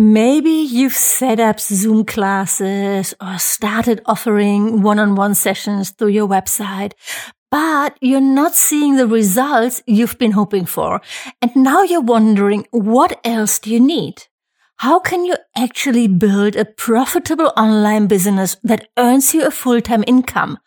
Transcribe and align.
Maybe 0.00 0.50
you've 0.50 0.92
set 0.94 1.40
up 1.40 1.58
Zoom 1.58 2.04
classes 2.04 3.14
or 3.20 3.36
started 3.36 4.00
offering 4.06 4.80
one-on-one 4.82 5.34
sessions 5.34 5.90
through 5.90 6.10
your 6.10 6.28
website, 6.28 6.92
but 7.50 7.98
you're 8.00 8.20
not 8.20 8.54
seeing 8.54 8.94
the 8.94 9.08
results 9.08 9.82
you've 9.88 10.16
been 10.16 10.30
hoping 10.30 10.66
for. 10.66 11.00
And 11.42 11.50
now 11.56 11.82
you're 11.82 12.00
wondering, 12.00 12.64
what 12.70 13.18
else 13.24 13.58
do 13.58 13.72
you 13.72 13.80
need? 13.80 14.28
How 14.76 15.00
can 15.00 15.24
you 15.24 15.34
actually 15.56 16.06
build 16.06 16.54
a 16.54 16.64
profitable 16.64 17.52
online 17.56 18.06
business 18.06 18.56
that 18.62 18.90
earns 18.96 19.34
you 19.34 19.44
a 19.44 19.50
full-time 19.50 20.04
income? 20.06 20.58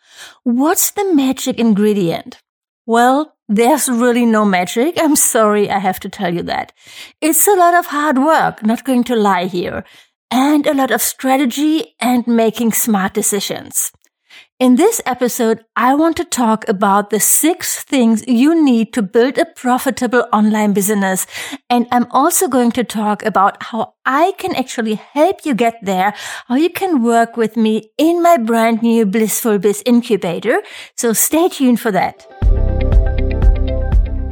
What's 0.42 0.90
the 0.90 1.10
magic 1.14 1.58
ingredient? 1.58 2.42
Well, 2.84 3.34
there's 3.56 3.88
really 3.88 4.24
no 4.24 4.44
magic. 4.44 4.94
I'm 4.98 5.16
sorry 5.16 5.70
I 5.70 5.78
have 5.78 6.00
to 6.00 6.08
tell 6.08 6.32
you 6.32 6.42
that. 6.44 6.72
It's 7.20 7.46
a 7.46 7.54
lot 7.54 7.74
of 7.74 7.86
hard 7.86 8.18
work, 8.18 8.64
not 8.64 8.84
going 8.84 9.04
to 9.04 9.16
lie 9.16 9.44
here, 9.44 9.84
and 10.30 10.66
a 10.66 10.74
lot 10.74 10.90
of 10.90 11.02
strategy 11.02 11.94
and 12.00 12.26
making 12.26 12.72
smart 12.72 13.12
decisions. 13.12 13.92
In 14.58 14.76
this 14.76 15.02
episode, 15.04 15.64
I 15.76 15.94
want 15.94 16.16
to 16.16 16.24
talk 16.24 16.66
about 16.68 17.10
the 17.10 17.20
six 17.20 17.82
things 17.82 18.24
you 18.26 18.64
need 18.64 18.94
to 18.94 19.02
build 19.02 19.36
a 19.36 19.44
profitable 19.44 20.24
online 20.32 20.72
business. 20.72 21.26
And 21.68 21.86
I'm 21.90 22.06
also 22.12 22.48
going 22.48 22.70
to 22.72 22.84
talk 22.84 23.24
about 23.24 23.60
how 23.60 23.94
I 24.06 24.32
can 24.38 24.54
actually 24.54 24.94
help 24.94 25.44
you 25.44 25.54
get 25.54 25.78
there, 25.82 26.14
how 26.46 26.54
you 26.54 26.70
can 26.70 27.02
work 27.02 27.36
with 27.36 27.56
me 27.56 27.90
in 27.98 28.22
my 28.22 28.36
brand 28.38 28.82
new 28.82 29.04
Blissful 29.04 29.58
Biz 29.58 29.82
incubator. 29.84 30.62
So 30.96 31.12
stay 31.12 31.48
tuned 31.48 31.80
for 31.80 31.90
that. 31.90 32.24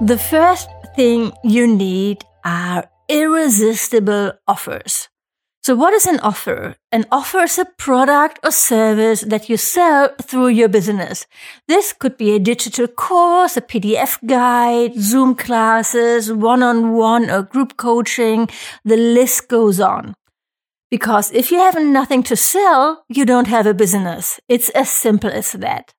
The 0.00 0.16
first 0.16 0.68
thing 0.94 1.32
you 1.42 1.66
need 1.66 2.22
are 2.44 2.88
irresistible 3.08 4.32
offers. 4.46 5.08
So 5.64 5.74
what 5.74 5.92
is 5.92 6.06
an 6.06 6.20
offer? 6.20 6.76
An 6.92 7.04
offer 7.10 7.40
is 7.40 7.58
a 7.58 7.64
product 7.64 8.38
or 8.44 8.52
service 8.52 9.22
that 9.22 9.48
you 9.48 9.56
sell 9.56 10.10
through 10.22 10.48
your 10.48 10.68
business. 10.68 11.26
This 11.66 11.92
could 11.92 12.16
be 12.16 12.30
a 12.30 12.38
digital 12.38 12.86
course, 12.86 13.56
a 13.56 13.60
PDF 13.60 14.24
guide, 14.24 14.94
Zoom 14.94 15.34
classes, 15.34 16.32
one-on-one 16.32 17.28
or 17.28 17.42
group 17.42 17.76
coaching. 17.76 18.48
The 18.84 18.96
list 18.96 19.48
goes 19.48 19.80
on. 19.80 20.14
Because 20.92 21.32
if 21.32 21.50
you 21.50 21.58
have 21.58 21.78
nothing 21.82 22.22
to 22.22 22.36
sell, 22.36 23.04
you 23.08 23.26
don't 23.26 23.48
have 23.48 23.66
a 23.66 23.74
business. 23.74 24.38
It's 24.48 24.68
as 24.70 24.90
simple 24.90 25.30
as 25.30 25.52
that. 25.52 25.92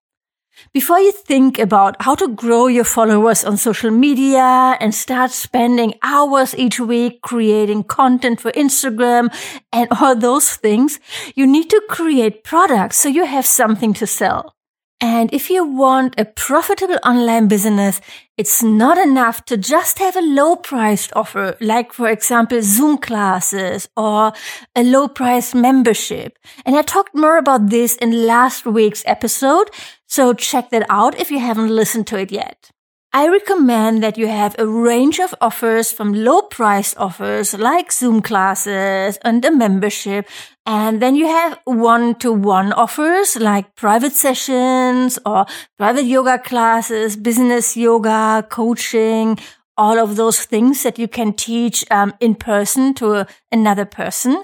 Before 0.73 0.99
you 0.99 1.11
think 1.11 1.57
about 1.57 2.01
how 2.01 2.15
to 2.15 2.27
grow 2.27 2.67
your 2.67 2.83
followers 2.83 3.43
on 3.43 3.57
social 3.57 3.91
media 3.91 4.77
and 4.79 4.93
start 4.93 5.31
spending 5.31 5.93
hours 6.03 6.55
each 6.55 6.79
week 6.79 7.21
creating 7.21 7.83
content 7.83 8.39
for 8.39 8.51
Instagram 8.51 9.33
and 9.73 9.87
all 9.99 10.15
those 10.15 10.53
things, 10.55 10.99
you 11.35 11.47
need 11.47 11.69
to 11.69 11.81
create 11.89 12.43
products 12.43 12.97
so 12.97 13.09
you 13.09 13.25
have 13.25 13.45
something 13.45 13.93
to 13.93 14.05
sell. 14.05 14.55
And 15.01 15.33
if 15.33 15.49
you 15.49 15.63
want 15.63 16.19
a 16.19 16.25
profitable 16.25 16.99
online 17.05 17.47
business, 17.47 18.01
it's 18.37 18.61
not 18.61 18.97
enough 18.97 19.45
to 19.45 19.55
just 19.55 19.97
have 19.99 20.17
a 20.17 20.21
low 20.21 20.57
priced 20.57 21.13
offer, 21.15 21.55
like 21.61 21.93
for 21.93 22.09
example, 22.09 22.61
Zoom 22.61 22.97
classes 22.97 23.87
or 23.95 24.33
a 24.75 24.83
low 24.83 25.07
priced 25.07 25.55
membership. 25.55 26.37
And 26.65 26.75
I 26.75 26.81
talked 26.81 27.15
more 27.15 27.37
about 27.37 27.69
this 27.69 27.95
in 27.95 28.27
last 28.27 28.65
week's 28.65 29.03
episode. 29.05 29.69
So 30.09 30.33
check 30.33 30.71
that 30.71 30.87
out 30.89 31.19
if 31.19 31.29
you 31.29 31.37
haven't 31.39 31.69
listened 31.69 32.07
to 32.07 32.17
it 32.17 32.31
yet. 32.31 32.71
I 33.13 33.27
recommend 33.27 34.03
that 34.03 34.17
you 34.17 34.27
have 34.27 34.55
a 34.57 34.67
range 34.67 35.19
of 35.19 35.33
offers 35.39 35.91
from 35.91 36.13
low 36.13 36.41
priced 36.41 36.97
offers 36.97 37.53
like 37.53 37.91
Zoom 37.91 38.21
classes 38.21 39.17
and 39.23 39.45
a 39.45 39.51
membership. 39.51 40.27
And 40.65 40.99
then 40.99 41.15
you 41.15 41.27
have 41.27 41.59
one 41.65 42.15
to 42.19 42.31
one 42.31 42.73
offers 42.73 43.35
like 43.35 43.75
private 43.75 44.13
sessions 44.13 45.19
or 45.25 45.45
private 45.77 46.05
yoga 46.05 46.39
classes, 46.39 47.15
business 47.15 47.77
yoga, 47.77 48.45
coaching, 48.49 49.37
all 49.79 49.97
of 49.97 50.17
those 50.17 50.43
things 50.43 50.83
that 50.83 50.99
you 50.99 51.07
can 51.07 51.31
teach 51.31 51.85
um, 51.89 52.13
in 52.19 52.35
person 52.35 52.93
to 52.93 53.25
another 53.49 53.85
person. 53.85 54.43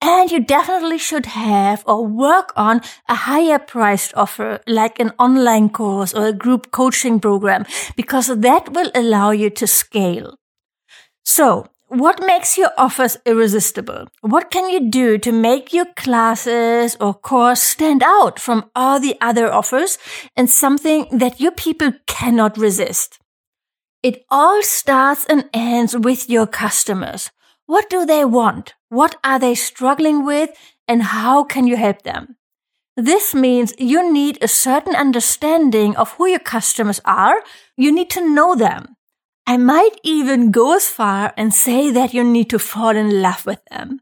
And 0.00 0.30
you 0.30 0.40
definitely 0.44 0.98
should 0.98 1.26
have 1.26 1.84
or 1.86 2.04
work 2.04 2.52
on 2.56 2.80
a 3.08 3.14
higher 3.14 3.60
priced 3.60 4.12
offer, 4.16 4.60
like 4.66 4.98
an 4.98 5.12
online 5.20 5.68
course 5.70 6.12
or 6.12 6.26
a 6.26 6.32
group 6.32 6.72
coaching 6.72 7.20
program, 7.20 7.64
because 7.96 8.26
that 8.26 8.72
will 8.72 8.90
allow 8.92 9.30
you 9.30 9.50
to 9.50 9.66
scale. 9.68 10.36
So 11.24 11.68
what 11.86 12.26
makes 12.26 12.58
your 12.58 12.70
offers 12.76 13.18
irresistible? 13.24 14.08
What 14.22 14.50
can 14.50 14.68
you 14.68 14.90
do 14.90 15.18
to 15.18 15.30
make 15.30 15.72
your 15.72 15.86
classes 15.94 16.96
or 16.98 17.14
course 17.14 17.62
stand 17.62 18.02
out 18.02 18.40
from 18.40 18.68
all 18.74 18.98
the 18.98 19.16
other 19.20 19.52
offers 19.52 19.98
and 20.34 20.50
something 20.50 21.06
that 21.12 21.38
your 21.38 21.52
people 21.52 21.92
cannot 22.08 22.58
resist? 22.58 23.21
It 24.02 24.24
all 24.30 24.62
starts 24.62 25.24
and 25.26 25.48
ends 25.54 25.96
with 25.96 26.28
your 26.28 26.46
customers. 26.46 27.30
What 27.66 27.88
do 27.88 28.04
they 28.04 28.24
want? 28.24 28.74
What 28.88 29.16
are 29.22 29.38
they 29.38 29.54
struggling 29.54 30.24
with? 30.24 30.50
And 30.88 31.02
how 31.02 31.44
can 31.44 31.68
you 31.68 31.76
help 31.76 32.02
them? 32.02 32.36
This 32.96 33.34
means 33.34 33.74
you 33.78 34.12
need 34.12 34.42
a 34.42 34.48
certain 34.48 34.96
understanding 34.96 35.96
of 35.96 36.12
who 36.12 36.26
your 36.26 36.40
customers 36.40 37.00
are. 37.04 37.42
You 37.76 37.92
need 37.92 38.10
to 38.10 38.28
know 38.28 38.54
them. 38.54 38.96
I 39.46 39.56
might 39.56 39.96
even 40.02 40.50
go 40.50 40.76
as 40.76 40.88
far 40.88 41.32
and 41.36 41.54
say 41.54 41.90
that 41.90 42.12
you 42.12 42.24
need 42.24 42.50
to 42.50 42.58
fall 42.58 42.96
in 42.96 43.22
love 43.22 43.46
with 43.46 43.60
them. 43.70 44.00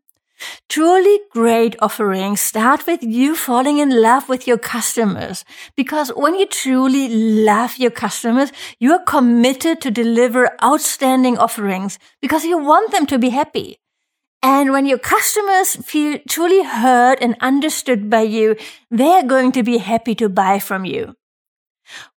Truly 0.69 1.21
great 1.31 1.77
offerings 1.81 2.41
start 2.41 2.87
with 2.87 3.03
you 3.03 3.37
falling 3.37 3.79
in 3.79 4.01
love 4.03 4.29
with 4.29 4.47
your 4.47 4.59
customers. 4.59 5.45
Because 5.77 6.11
when 6.11 6.35
you 6.35 6.47
truly 6.47 7.09
love 7.45 7.79
your 7.79 7.91
customers, 7.91 8.53
you 8.79 8.93
are 8.93 9.05
committed 9.05 9.81
to 9.81 9.91
deliver 9.91 10.57
outstanding 10.63 11.39
offerings 11.39 11.99
because 12.23 12.45
you 12.45 12.59
want 12.59 12.93
them 12.93 13.07
to 13.07 13.19
be 13.19 13.31
happy. 13.31 13.79
And 14.43 14.73
when 14.73 14.87
your 14.87 14.99
customers 14.99 15.77
feel 15.77 16.19
truly 16.27 16.63
heard 16.63 17.19
and 17.21 17.37
understood 17.41 18.09
by 18.09 18.23
you, 18.23 18.57
they're 18.91 19.23
going 19.23 19.53
to 19.53 19.63
be 19.63 19.79
happy 19.79 20.15
to 20.15 20.29
buy 20.31 20.59
from 20.59 20.87
you. 20.87 21.15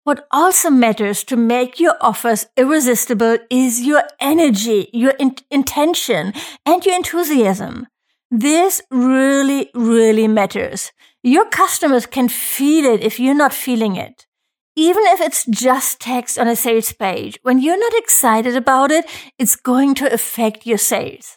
What 0.04 0.26
also 0.30 0.70
matters 0.70 1.24
to 1.24 1.36
make 1.36 1.80
your 1.80 1.96
offers 2.00 2.46
irresistible 2.56 3.38
is 3.50 3.80
your 3.80 4.02
energy, 4.20 4.90
your 4.92 5.12
in- 5.12 5.36
intention, 5.50 6.34
and 6.66 6.84
your 6.84 6.94
enthusiasm. 6.94 7.86
This 8.34 8.80
really, 8.90 9.68
really 9.74 10.26
matters. 10.26 10.90
Your 11.22 11.44
customers 11.44 12.06
can 12.06 12.30
feel 12.30 12.86
it 12.86 13.02
if 13.02 13.20
you're 13.20 13.34
not 13.34 13.52
feeling 13.52 13.96
it. 13.96 14.26
Even 14.74 15.02
if 15.08 15.20
it's 15.20 15.44
just 15.44 16.00
text 16.00 16.38
on 16.38 16.48
a 16.48 16.56
sales 16.56 16.94
page, 16.94 17.38
when 17.42 17.58
you're 17.60 17.78
not 17.78 17.92
excited 17.92 18.56
about 18.56 18.90
it, 18.90 19.04
it's 19.38 19.54
going 19.54 19.94
to 19.96 20.10
affect 20.10 20.64
your 20.64 20.78
sales. 20.78 21.36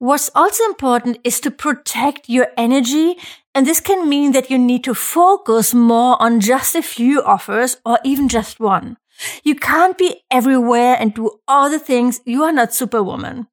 What's 0.00 0.28
also 0.34 0.64
important 0.64 1.18
is 1.22 1.38
to 1.38 1.52
protect 1.52 2.28
your 2.28 2.48
energy. 2.56 3.14
And 3.54 3.64
this 3.64 3.78
can 3.78 4.08
mean 4.08 4.32
that 4.32 4.50
you 4.50 4.58
need 4.58 4.82
to 4.84 4.94
focus 4.94 5.72
more 5.72 6.20
on 6.20 6.40
just 6.40 6.74
a 6.74 6.82
few 6.82 7.22
offers 7.22 7.76
or 7.86 8.00
even 8.02 8.28
just 8.28 8.58
one. 8.58 8.96
You 9.44 9.54
can't 9.54 9.96
be 9.96 10.22
everywhere 10.32 10.96
and 10.98 11.14
do 11.14 11.30
all 11.46 11.70
the 11.70 11.78
things. 11.78 12.22
You 12.26 12.42
are 12.42 12.52
not 12.52 12.74
superwoman. 12.74 13.46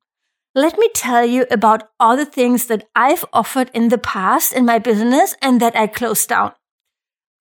Let 0.54 0.78
me 0.78 0.90
tell 0.94 1.26
you 1.26 1.46
about 1.50 1.90
all 1.98 2.18
the 2.18 2.26
things 2.26 2.66
that 2.66 2.90
I've 2.94 3.24
offered 3.32 3.72
in 3.74 3.88
the 3.88 3.98
past 3.98 4.52
in 4.52 4.66
my 4.66 4.80
business 4.80 5.34
and 5.42 5.62
that 5.62 5.78
I 5.78 5.88
closed 5.88 6.28
down. 6.28 6.52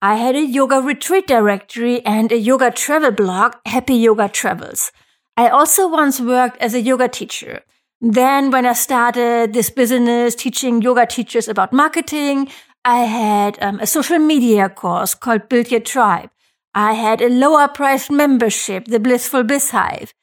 I 0.01 0.15
had 0.15 0.35
a 0.35 0.45
yoga 0.45 0.77
retreat 0.77 1.27
directory 1.27 2.03
and 2.05 2.31
a 2.31 2.37
yoga 2.37 2.71
travel 2.71 3.11
blog, 3.11 3.55
Happy 3.65 3.95
Yoga 3.95 4.29
Travels. 4.29 4.93
I 5.35 5.49
also 5.49 5.89
once 5.89 6.21
worked 6.21 6.57
as 6.61 6.73
a 6.73 6.79
yoga 6.79 7.09
teacher. 7.09 7.63
Then 7.99 8.49
when 8.49 8.65
I 8.65 8.73
started 8.73 9.51
this 9.51 9.69
business 9.69 10.33
teaching 10.33 10.81
yoga 10.81 11.05
teachers 11.05 11.49
about 11.49 11.73
marketing, 11.73 12.47
I 12.85 12.99
had 12.99 13.61
um, 13.61 13.81
a 13.81 13.87
social 13.87 14.19
media 14.19 14.69
course 14.69 15.15
called 15.15 15.49
Build 15.49 15.69
Your 15.69 15.81
Tribe. 15.81 16.29
I 16.73 16.93
had 16.93 17.21
a 17.21 17.29
lower 17.29 17.67
priced 17.67 18.09
membership, 18.09 18.85
the 18.85 19.01
Blissful 19.01 19.43
Biz 19.43 19.71
Hive. 19.71 20.13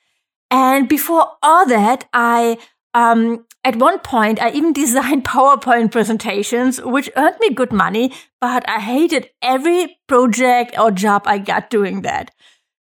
And 0.51 0.89
before 0.89 1.33
all 1.43 1.67
that, 1.67 2.09
I 2.15 2.57
Um, 2.99 3.47
at 3.63 3.77
one 3.77 4.01
point, 4.01 4.43
I 4.43 4.51
even 4.51 4.73
designed 4.83 5.25
PowerPoint 5.25 5.93
presentations, 5.93 6.81
which 6.83 7.11
earned 7.17 7.37
me 7.41 7.51
good 7.51 7.73
money, 7.73 8.13
but 8.41 8.69
I 8.69 8.81
hated 8.81 9.31
every 9.41 9.99
project 10.09 10.77
or 10.79 10.91
job 10.91 11.23
I 11.27 11.39
got 11.39 11.71
doing 11.71 12.03
that. 12.03 12.33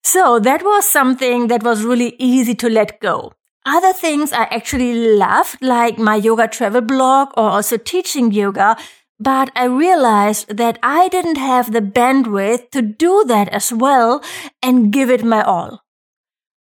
So 0.03 0.39
that 0.39 0.63
was 0.63 0.89
something 0.89 1.47
that 1.47 1.63
was 1.63 1.83
really 1.83 2.15
easy 2.17 2.55
to 2.55 2.69
let 2.69 2.99
go. 2.99 3.33
Other 3.65 3.93
things 3.93 4.31
I 4.31 4.43
actually 4.43 4.93
loved, 5.17 5.61
like 5.61 5.99
my 5.99 6.15
yoga 6.15 6.47
travel 6.47 6.81
blog 6.81 7.29
or 7.35 7.49
also 7.49 7.77
teaching 7.77 8.31
yoga, 8.31 8.77
but 9.19 9.51
I 9.55 9.65
realized 9.65 10.55
that 10.55 10.79
I 10.81 11.09
didn't 11.09 11.37
have 11.37 11.73
the 11.73 11.81
bandwidth 11.81 12.71
to 12.71 12.81
do 12.81 13.25
that 13.27 13.49
as 13.49 13.73
well 13.73 14.23
and 14.63 14.93
give 14.93 15.09
it 15.09 15.23
my 15.23 15.41
all. 15.41 15.83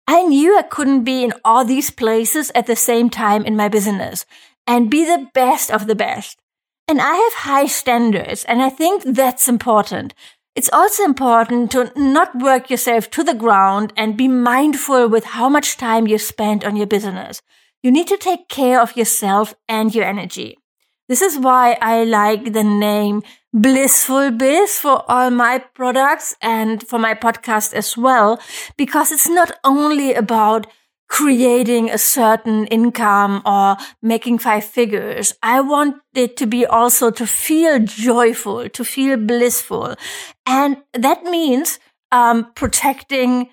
I 0.06 0.22
knew 0.22 0.56
I 0.56 0.62
couldn't 0.62 1.04
be 1.04 1.24
in 1.24 1.32
all 1.44 1.64
these 1.64 1.90
places 1.90 2.52
at 2.54 2.66
the 2.66 2.76
same 2.76 3.10
time 3.10 3.44
in 3.44 3.56
my 3.56 3.68
business 3.68 4.24
and 4.66 4.90
be 4.90 5.04
the 5.04 5.28
best 5.34 5.70
of 5.70 5.86
the 5.86 5.96
best. 5.96 6.38
And 6.88 7.00
I 7.00 7.16
have 7.16 7.32
high 7.32 7.66
standards 7.66 8.44
and 8.44 8.62
I 8.62 8.68
think 8.70 9.02
that's 9.04 9.48
important 9.48 10.14
it's 10.56 10.70
also 10.72 11.04
important 11.04 11.70
to 11.72 11.92
not 11.94 12.34
work 12.34 12.70
yourself 12.70 13.10
to 13.10 13.22
the 13.22 13.34
ground 13.34 13.92
and 13.94 14.16
be 14.16 14.26
mindful 14.26 15.06
with 15.06 15.36
how 15.36 15.50
much 15.50 15.76
time 15.76 16.06
you 16.06 16.16
spend 16.16 16.64
on 16.64 16.76
your 16.76 16.86
business. 16.86 17.42
You 17.82 17.90
need 17.90 18.06
to 18.08 18.16
take 18.16 18.48
care 18.48 18.80
of 18.80 18.96
yourself 18.96 19.54
and 19.68 19.94
your 19.94 20.06
energy. 20.06 20.56
This 21.10 21.20
is 21.20 21.38
why 21.38 21.76
I 21.82 22.04
like 22.04 22.54
the 22.54 22.64
name 22.64 23.22
Blissful 23.58 24.32
Biz 24.32 24.76
for 24.76 25.02
all 25.10 25.30
my 25.30 25.58
products 25.72 26.36
and 26.42 26.86
for 26.86 26.98
my 26.98 27.14
podcast 27.14 27.72
as 27.72 27.96
well, 27.96 28.38
because 28.76 29.10
it's 29.10 29.30
not 29.30 29.50
only 29.64 30.12
about 30.12 30.66
creating 31.08 31.88
a 31.88 31.96
certain 31.96 32.66
income 32.66 33.40
or 33.46 33.78
making 34.02 34.38
five 34.38 34.62
figures. 34.62 35.32
I 35.42 35.62
want 35.62 35.96
it 36.14 36.36
to 36.36 36.46
be 36.46 36.66
also 36.66 37.10
to 37.12 37.26
feel 37.26 37.78
joyful, 37.78 38.68
to 38.68 38.84
feel 38.84 39.16
blissful. 39.16 39.94
And 40.44 40.82
that 40.92 41.24
means, 41.24 41.78
um, 42.12 42.52
protecting 42.54 43.48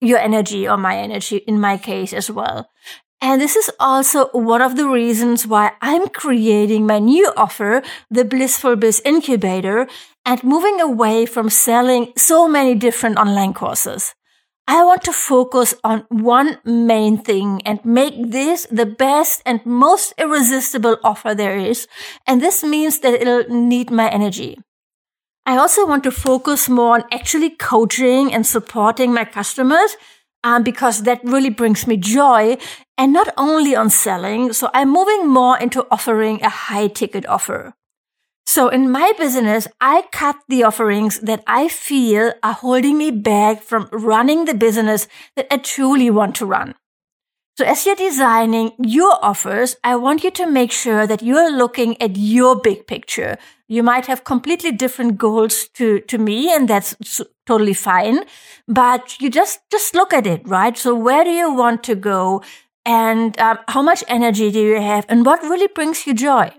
your 0.00 0.18
energy 0.18 0.68
or 0.68 0.76
my 0.76 0.96
energy 0.98 1.38
in 1.38 1.58
my 1.58 1.78
case 1.78 2.12
as 2.12 2.30
well. 2.30 2.70
And 3.20 3.40
this 3.40 3.56
is 3.56 3.70
also 3.80 4.28
one 4.28 4.62
of 4.62 4.76
the 4.76 4.86
reasons 4.86 5.46
why 5.46 5.72
I'm 5.82 6.08
creating 6.08 6.86
my 6.86 7.00
new 7.00 7.32
offer, 7.36 7.82
the 8.10 8.24
Blissful 8.24 8.76
Biz 8.76 9.02
Incubator, 9.04 9.88
and 10.24 10.44
moving 10.44 10.80
away 10.80 11.26
from 11.26 11.50
selling 11.50 12.12
so 12.16 12.46
many 12.46 12.74
different 12.76 13.18
online 13.18 13.54
courses. 13.54 14.14
I 14.68 14.84
want 14.84 15.02
to 15.04 15.12
focus 15.12 15.74
on 15.82 16.04
one 16.10 16.58
main 16.62 17.18
thing 17.18 17.62
and 17.64 17.82
make 17.84 18.14
this 18.30 18.66
the 18.70 18.86
best 18.86 19.42
and 19.46 19.64
most 19.64 20.12
irresistible 20.18 20.98
offer 21.02 21.34
there 21.34 21.56
is. 21.56 21.88
And 22.26 22.40
this 22.40 22.62
means 22.62 23.00
that 23.00 23.14
it'll 23.14 23.48
need 23.48 23.90
my 23.90 24.10
energy. 24.10 24.58
I 25.46 25.56
also 25.56 25.86
want 25.86 26.04
to 26.04 26.10
focus 26.10 26.68
more 26.68 26.96
on 26.96 27.04
actually 27.10 27.56
coaching 27.56 28.34
and 28.34 28.46
supporting 28.46 29.14
my 29.14 29.24
customers 29.24 29.96
um, 30.44 30.62
because 30.62 31.02
that 31.02 31.22
really 31.24 31.50
brings 31.50 31.86
me 31.86 31.96
joy 31.96 32.56
and 32.96 33.12
not 33.12 33.28
only 33.36 33.74
on 33.74 33.90
selling. 33.90 34.52
So 34.52 34.70
I'm 34.74 34.92
moving 34.92 35.28
more 35.28 35.58
into 35.58 35.86
offering 35.90 36.42
a 36.42 36.48
high 36.48 36.88
ticket 36.88 37.26
offer. 37.26 37.74
So 38.46 38.68
in 38.68 38.90
my 38.90 39.12
business, 39.18 39.68
I 39.78 40.04
cut 40.10 40.36
the 40.48 40.64
offerings 40.64 41.20
that 41.20 41.44
I 41.46 41.68
feel 41.68 42.32
are 42.42 42.54
holding 42.54 42.96
me 42.96 43.10
back 43.10 43.62
from 43.62 43.88
running 43.92 44.46
the 44.46 44.54
business 44.54 45.06
that 45.36 45.46
I 45.50 45.58
truly 45.58 46.10
want 46.10 46.34
to 46.36 46.46
run. 46.46 46.74
So 47.58 47.64
as 47.64 47.84
you're 47.84 47.96
designing 47.96 48.70
your 48.78 49.18
offers, 49.20 49.76
I 49.82 49.96
want 49.96 50.22
you 50.22 50.30
to 50.30 50.46
make 50.46 50.70
sure 50.72 51.06
that 51.06 51.22
you're 51.22 51.50
looking 51.50 52.00
at 52.00 52.16
your 52.16 52.54
big 52.58 52.86
picture. 52.86 53.36
You 53.66 53.82
might 53.82 54.06
have 54.06 54.24
completely 54.24 54.72
different 54.72 55.18
goals 55.18 55.68
to, 55.74 56.00
to 56.00 56.18
me, 56.18 56.54
and 56.54 56.68
that's 56.68 56.94
totally 57.48 57.74
fine. 57.74 58.18
But 58.68 59.20
you 59.20 59.30
just, 59.30 59.60
just 59.72 59.94
look 59.94 60.12
at 60.12 60.26
it, 60.26 60.46
right? 60.46 60.76
So 60.76 60.94
where 60.94 61.24
do 61.24 61.30
you 61.30 61.52
want 61.52 61.82
to 61.84 61.94
go? 61.94 62.42
And 62.84 63.38
um, 63.40 63.58
how 63.68 63.82
much 63.82 64.04
energy 64.06 64.50
do 64.50 64.60
you 64.60 64.80
have? 64.80 65.06
And 65.08 65.24
what 65.24 65.42
really 65.42 65.68
brings 65.74 66.06
you 66.06 66.14
joy? 66.14 66.52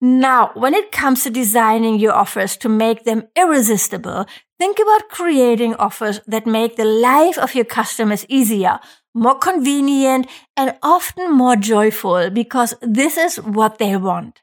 Now, 0.00 0.52
when 0.54 0.74
it 0.74 0.92
comes 0.92 1.24
to 1.24 1.30
designing 1.30 1.98
your 1.98 2.12
offers 2.12 2.56
to 2.58 2.68
make 2.68 3.02
them 3.02 3.24
irresistible, 3.34 4.26
think 4.58 4.78
about 4.78 5.08
creating 5.08 5.74
offers 5.74 6.20
that 6.26 6.46
make 6.46 6.76
the 6.76 6.84
life 6.84 7.36
of 7.36 7.54
your 7.56 7.64
customers 7.64 8.24
easier, 8.28 8.78
more 9.14 9.38
convenient, 9.38 10.28
and 10.56 10.76
often 10.82 11.32
more 11.32 11.56
joyful 11.56 12.30
because 12.30 12.74
this 12.80 13.16
is 13.16 13.40
what 13.40 13.78
they 13.78 13.96
want. 13.96 14.40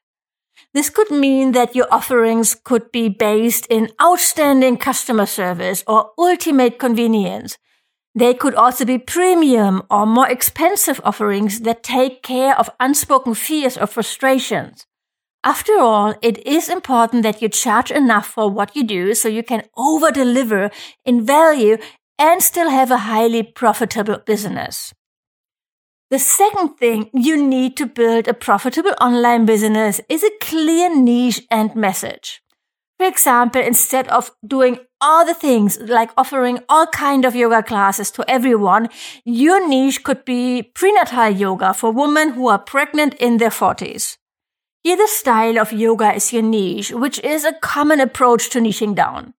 This 0.76 0.90
could 0.90 1.10
mean 1.10 1.54
that 1.54 1.74
your 1.74 1.88
offerings 1.90 2.54
could 2.54 2.92
be 2.92 3.08
based 3.08 3.66
in 3.68 3.94
outstanding 4.02 4.76
customer 4.76 5.26
service 5.26 5.86
or 5.88 6.12
ultimate 6.18 6.80
convenience. 6.80 7.58
They 8.14 8.34
could 8.34 8.56
also 8.56 8.84
be 8.84 8.98
premium 8.98 9.84
or 9.90 10.06
more 10.06 10.28
expensive 10.28 11.00
offerings 11.06 11.62
that 11.62 11.82
take 11.82 12.24
care 12.24 12.60
of 12.60 12.70
unspoken 12.82 13.36
fears 13.36 13.78
or 13.78 13.88
frustrations. 13.88 14.86
After 15.46 15.80
all, 15.80 16.16
it 16.22 16.46
is 16.46 16.68
important 16.68 17.24
that 17.24 17.42
you 17.42 17.48
charge 17.48 17.90
enough 17.90 18.28
for 18.28 18.50
what 18.50 18.76
you 18.76 18.84
do 18.84 19.14
so 19.14 19.30
you 19.30 19.44
can 19.44 19.64
over 19.78 20.12
deliver 20.12 20.72
in 21.06 21.26
value 21.26 21.78
and 22.20 22.44
still 22.44 22.70
have 22.70 22.92
a 22.92 23.08
highly 23.08 23.44
profitable 23.44 24.18
business. 24.26 24.94
The 26.16 26.20
second 26.20 26.78
thing 26.78 27.10
you 27.12 27.36
need 27.36 27.76
to 27.76 27.86
build 27.86 28.30
a 28.30 28.34
profitable 28.34 28.94
online 29.02 29.46
business 29.46 30.00
is 30.08 30.24
a 30.24 30.32
clear 30.40 30.88
niche 30.96 31.42
and 31.52 31.76
message. 31.76 32.42
For 32.98 33.06
example, 33.06 33.62
instead 33.62 34.08
of 34.08 34.32
doing 34.48 34.80
all 35.02 35.26
the 35.26 35.34
things 35.34 35.78
like 35.78 36.12
offering 36.16 36.60
all 36.70 36.88
kind 36.88 37.26
of 37.26 37.36
yoga 37.36 37.62
classes 37.64 38.12
to 38.12 38.24
everyone, 38.30 38.88
your 39.26 39.68
niche 39.68 40.06
could 40.06 40.24
be 40.24 40.64
prenatal 40.64 41.28
yoga 41.32 41.74
for 41.74 41.92
women 41.92 42.30
who 42.30 42.48
are 42.48 42.60
pregnant 42.60 43.16
in 43.16 43.36
their 43.36 43.50
40s. 43.50 44.16
Either 44.86 45.08
style 45.08 45.60
of 45.60 45.74
yoga 45.74 46.14
is 46.14 46.32
your 46.32 46.44
niche, 46.44 46.92
which 46.92 47.20
is 47.26 47.44
a 47.44 47.60
common 47.62 48.00
approach 48.00 48.50
to 48.52 48.60
niching 48.60 48.96
down. 48.96 49.34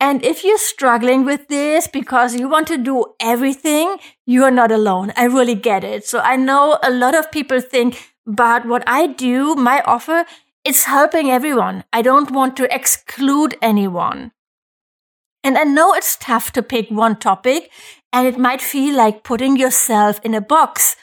And 0.00 0.24
if 0.24 0.44
you're 0.44 0.58
struggling 0.58 1.24
with 1.24 1.48
this 1.48 1.88
because 1.88 2.36
you 2.36 2.48
want 2.48 2.68
to 2.68 2.78
do 2.78 3.04
everything, 3.20 3.98
you 4.26 4.44
are 4.44 4.50
not 4.50 4.70
alone. 4.70 5.12
I 5.16 5.24
really 5.24 5.56
get 5.56 5.82
it. 5.82 6.06
So 6.06 6.20
I 6.20 6.36
know 6.36 6.78
a 6.82 6.90
lot 6.90 7.16
of 7.16 7.32
people 7.32 7.60
think, 7.60 8.12
but 8.24 8.64
what 8.66 8.84
I 8.86 9.08
do, 9.08 9.56
my 9.56 9.82
offer, 9.84 10.24
it's 10.64 10.84
helping 10.84 11.30
everyone. 11.30 11.84
I 11.92 12.02
don't 12.02 12.30
want 12.30 12.56
to 12.58 12.72
exclude 12.72 13.56
anyone. 13.60 14.32
And 15.42 15.58
I 15.58 15.64
know 15.64 15.94
it's 15.94 16.16
tough 16.16 16.52
to 16.52 16.62
pick 16.62 16.90
one 16.90 17.16
topic 17.16 17.70
and 18.12 18.26
it 18.26 18.38
might 18.38 18.60
feel 18.60 18.96
like 18.96 19.24
putting 19.24 19.56
yourself 19.56 20.20
in 20.24 20.34
a 20.34 20.40
box 20.40 20.96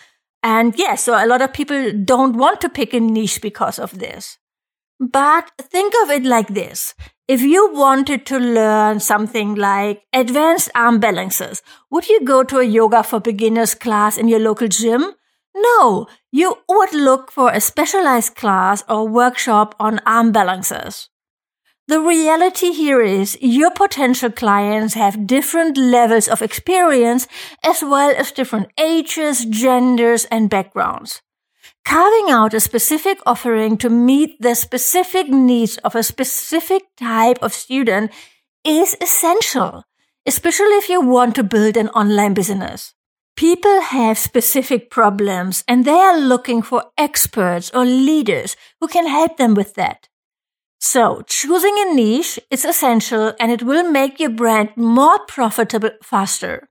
and 0.46 0.78
yeah, 0.78 0.94
so 0.94 1.14
a 1.14 1.26
lot 1.26 1.42
of 1.42 1.54
people 1.54 1.92
don't 1.92 2.38
want 2.38 2.62
to 2.62 2.70
pick 2.70 2.94
a 2.94 3.00
niche 3.00 3.42
because 3.42 3.80
of 3.80 3.98
this. 3.98 4.38
But 5.00 5.50
think 5.60 5.92
of 6.04 6.12
it 6.12 6.24
like 6.24 6.50
this. 6.50 6.94
If 7.28 7.42
you 7.42 7.74
wanted 7.74 8.28
to 8.28 8.38
learn 8.38 9.00
something 9.00 9.56
like 9.56 10.04
advanced 10.14 10.70
arm 10.76 11.00
balances, 11.00 11.64
would 11.90 12.08
you 12.08 12.22
go 12.24 12.44
to 12.44 12.60
a 12.60 12.64
yoga 12.64 13.02
for 13.02 13.20
beginners 13.20 13.74
class 13.74 14.16
in 14.16 14.28
your 14.28 14.40
local 14.40 14.68
gym? 14.68 15.14
No, 15.56 16.06
you 16.32 16.60
would 16.70 16.94
look 16.94 17.32
for 17.32 17.52
a 17.52 17.60
specialized 17.60 18.36
class 18.36 18.84
or 18.88 19.08
workshop 19.08 19.74
on 19.80 20.02
arm 20.06 20.32
balances. 20.34 21.10
The 21.88 22.00
reality 22.00 22.72
here 22.72 23.02
is 23.02 23.40
your 23.42 23.72
potential 23.72 24.32
clients 24.32 24.94
have 24.94 25.26
different 25.26 25.78
levels 25.78 26.28
of 26.28 26.44
experience 26.44 27.28
as 27.64 27.82
well 27.82 28.14
as 28.16 28.32
different 28.32 28.70
ages, 28.78 29.46
genders, 29.46 30.26
and 30.26 30.48
backgrounds. 30.48 31.24
Carving 31.86 32.32
out 32.32 32.56
a 32.56 32.60
specific 32.60 33.20
offering 33.28 33.78
to 33.78 33.90
meet 33.90 34.42
the 34.42 34.56
specific 34.56 35.30
needs 35.30 35.78
of 35.78 35.96
a 35.96 36.02
specific 36.02 36.84
type 36.98 37.38
of 37.44 37.54
student 37.54 38.12
is 38.66 38.98
essential, 39.00 39.84
especially 40.26 40.78
if 40.78 40.90
you 40.90 41.00
want 41.00 41.36
to 41.36 41.44
build 41.44 41.78
an 41.78 41.90
online 41.90 42.34
business. 42.34 42.96
People 43.38 43.82
have 43.82 44.18
specific 44.18 44.90
problems 44.90 45.64
and 45.68 45.86
they 45.86 46.00
are 46.00 46.18
looking 46.20 46.64
for 46.64 46.86
experts 46.98 47.70
or 47.72 47.86
leaders 47.86 48.56
who 48.82 48.88
can 48.88 49.08
help 49.08 49.38
them 49.38 49.54
with 49.54 49.76
that. 49.76 50.10
So 50.80 51.22
choosing 51.28 51.76
a 51.78 51.94
niche 51.94 52.40
is 52.50 52.66
essential 52.66 53.34
and 53.40 53.52
it 53.52 53.62
will 53.62 53.90
make 53.92 54.20
your 54.20 54.32
brand 54.32 54.70
more 54.76 55.20
profitable 55.28 55.92
faster. 56.02 56.68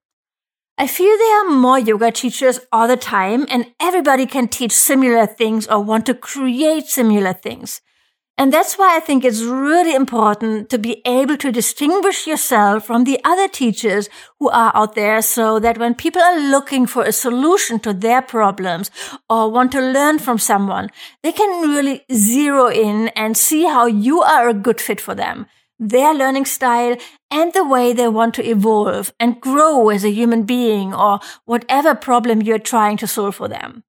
I 0.76 0.88
feel 0.88 1.16
there 1.16 1.46
are 1.46 1.50
more 1.50 1.78
yoga 1.78 2.10
teachers 2.10 2.58
all 2.72 2.88
the 2.88 2.96
time 2.96 3.46
and 3.48 3.66
everybody 3.78 4.26
can 4.26 4.48
teach 4.48 4.72
similar 4.72 5.24
things 5.24 5.68
or 5.68 5.80
want 5.80 6.04
to 6.06 6.14
create 6.14 6.86
similar 6.86 7.32
things. 7.32 7.80
And 8.36 8.52
that's 8.52 8.76
why 8.76 8.96
I 8.96 8.98
think 8.98 9.24
it's 9.24 9.42
really 9.42 9.94
important 9.94 10.68
to 10.70 10.78
be 10.78 11.00
able 11.06 11.36
to 11.36 11.52
distinguish 11.52 12.26
yourself 12.26 12.84
from 12.84 13.04
the 13.04 13.20
other 13.22 13.46
teachers 13.46 14.08
who 14.40 14.50
are 14.50 14.72
out 14.74 14.96
there 14.96 15.22
so 15.22 15.60
that 15.60 15.78
when 15.78 15.94
people 15.94 16.20
are 16.20 16.40
looking 16.40 16.86
for 16.86 17.04
a 17.04 17.12
solution 17.12 17.78
to 17.78 17.92
their 17.92 18.20
problems 18.20 18.90
or 19.30 19.52
want 19.52 19.70
to 19.72 19.80
learn 19.80 20.18
from 20.18 20.38
someone, 20.38 20.90
they 21.22 21.30
can 21.30 21.70
really 21.70 22.04
zero 22.12 22.66
in 22.66 23.10
and 23.10 23.36
see 23.36 23.62
how 23.62 23.86
you 23.86 24.22
are 24.22 24.48
a 24.48 24.54
good 24.54 24.80
fit 24.80 25.00
for 25.00 25.14
them, 25.14 25.46
their 25.78 26.14
learning 26.14 26.44
style 26.44 26.96
and 27.30 27.52
the 27.52 27.64
way 27.64 27.92
they 27.92 28.08
want 28.08 28.34
to 28.34 28.48
evolve 28.48 29.12
and 29.18 29.40
grow 29.40 29.88
as 29.88 30.04
a 30.04 30.10
human 30.10 30.44
being 30.44 30.94
or 30.94 31.20
whatever 31.44 31.94
problem 31.94 32.42
you're 32.42 32.58
trying 32.58 32.96
to 32.96 33.06
solve 33.06 33.36
for 33.36 33.48
them. 33.48 33.84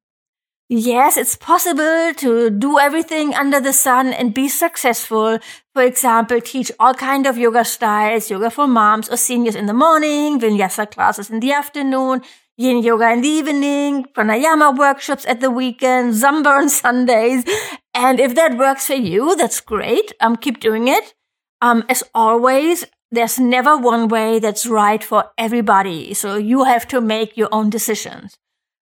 Yes, 0.67 1.15
it's 1.15 1.35
possible 1.35 2.11
to 2.15 2.49
do 2.49 2.79
everything 2.79 3.35
under 3.35 3.61
the 3.61 3.71
sun 3.71 4.11
and 4.13 4.33
be 4.33 4.49
successful. 4.49 5.37
For 5.75 5.83
example, 5.83 6.41
teach 6.41 6.71
all 6.79 6.95
kind 6.95 7.27
of 7.27 7.37
yoga 7.37 7.63
styles, 7.63 8.31
yoga 8.31 8.49
for 8.49 8.65
moms 8.65 9.07
or 9.07 9.17
seniors 9.17 9.53
in 9.53 9.67
the 9.67 9.75
morning, 9.75 10.39
vinyasa 10.39 10.89
classes 10.89 11.29
in 11.29 11.39
the 11.39 11.51
afternoon, 11.51 12.23
yin 12.57 12.81
yoga 12.81 13.11
in 13.11 13.21
the 13.21 13.29
evening, 13.29 14.05
pranayama 14.05 14.75
workshops 14.75 15.23
at 15.27 15.39
the 15.39 15.51
weekend, 15.51 16.13
zumba 16.21 16.57
on 16.57 16.69
Sundays. 16.69 17.45
And 17.93 18.19
if 18.19 18.33
that 18.33 18.57
works 18.57 18.87
for 18.87 18.95
you, 18.95 19.35
that's 19.35 19.61
great. 19.61 20.13
Um, 20.19 20.35
keep 20.35 20.59
doing 20.59 20.87
it. 20.87 21.13
Um, 21.61 21.83
as 21.89 22.03
always, 22.13 22.85
there's 23.11 23.39
never 23.39 23.77
one 23.77 24.07
way 24.07 24.39
that's 24.39 24.65
right 24.65 25.03
for 25.03 25.31
everybody. 25.37 26.13
So 26.13 26.35
you 26.35 26.63
have 26.63 26.87
to 26.89 27.01
make 27.01 27.37
your 27.37 27.49
own 27.51 27.69
decisions. 27.69 28.37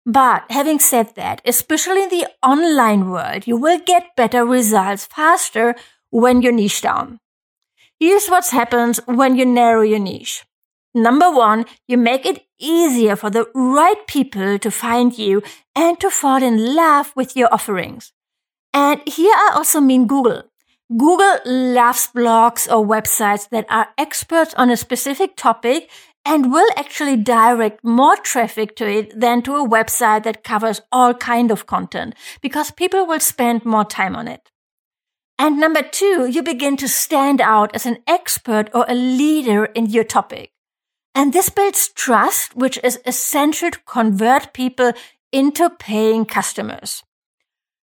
But 0.06 0.44
having 0.50 0.80
said 0.80 1.15
that, 1.15 1.42
especially 1.46 2.03
in 2.03 2.10
the 2.10 2.27
online 2.42 3.10
world, 3.10 3.48
you 3.48 3.56
will 3.56 3.80
get 3.80 4.15
better 4.18 4.46
results 4.46 5.06
faster 5.06 5.75
when 6.10 6.42
you 6.42 6.51
niche 6.51 6.82
down. 6.82 7.20
Here's 8.00 8.27
what 8.27 8.48
happens 8.50 9.00
when 9.06 9.38
you 9.38 9.46
narrow 9.46 9.82
your 9.82 10.00
niche. 10.00 10.44
Number 10.94 11.32
one, 11.32 11.65
you 11.88 11.98
make 11.98 12.25
it 12.25 12.46
easier 12.60 13.15
for 13.15 13.30
the 13.30 13.48
right 13.56 14.06
people 14.08 14.60
to 14.60 14.70
find 14.70 15.18
you 15.18 15.42
and 15.75 16.00
to 16.00 16.10
fall 16.10 16.44
in 16.44 16.75
love 16.75 17.13
with 17.15 17.36
your 17.36 17.51
offerings. 17.51 18.12
And 18.74 19.01
here 19.08 19.34
I 19.34 19.51
also 19.56 19.80
mean 19.80 20.06
Google. 20.08 20.44
Google 20.92 21.40
loves 21.46 22.10
blogs 22.13 22.68
or 22.68 22.86
websites 22.86 23.50
that 23.50 23.66
are 23.70 23.88
experts 23.98 24.54
on 24.56 24.70
a 24.70 24.78
specific 24.78 25.36
topic 25.36 25.90
and 26.25 26.52
will 26.52 26.70
actually 26.78 27.18
direct 27.18 27.84
more 27.84 28.16
traffic 28.18 28.75
to 28.75 28.90
it 28.90 29.20
than 29.20 29.42
to 29.42 29.56
a 29.56 29.68
website 29.68 30.24
that 30.24 30.44
covers 30.44 30.82
all 30.92 31.13
kind 31.13 31.52
of 31.52 31.66
content 31.66 32.16
because 32.42 32.72
people 32.72 33.06
will 33.06 33.20
spend 33.20 33.66
more 33.66 33.86
time 33.86 34.16
on 34.16 34.28
it. 34.28 34.52
And 35.40 35.60
number 35.60 35.82
two, 35.82 36.28
you 36.28 36.44
begin 36.44 36.78
to 36.78 36.88
stand 36.88 37.42
out 37.42 37.75
as 37.75 37.86
an 37.86 37.98
expert 38.08 38.70
or 38.74 38.86
a 38.88 38.94
leader 38.94 39.66
in 39.66 39.88
your 39.88 40.04
topic. 40.04 40.52
And 41.16 41.34
this 41.34 41.50
builds 41.50 41.90
trust, 41.90 42.56
which 42.56 42.80
is 42.84 43.00
essential 43.06 43.72
to 43.72 43.80
convert 43.86 44.54
people 44.54 44.94
into 45.32 45.70
paying 45.70 46.25
customers. 46.25 47.04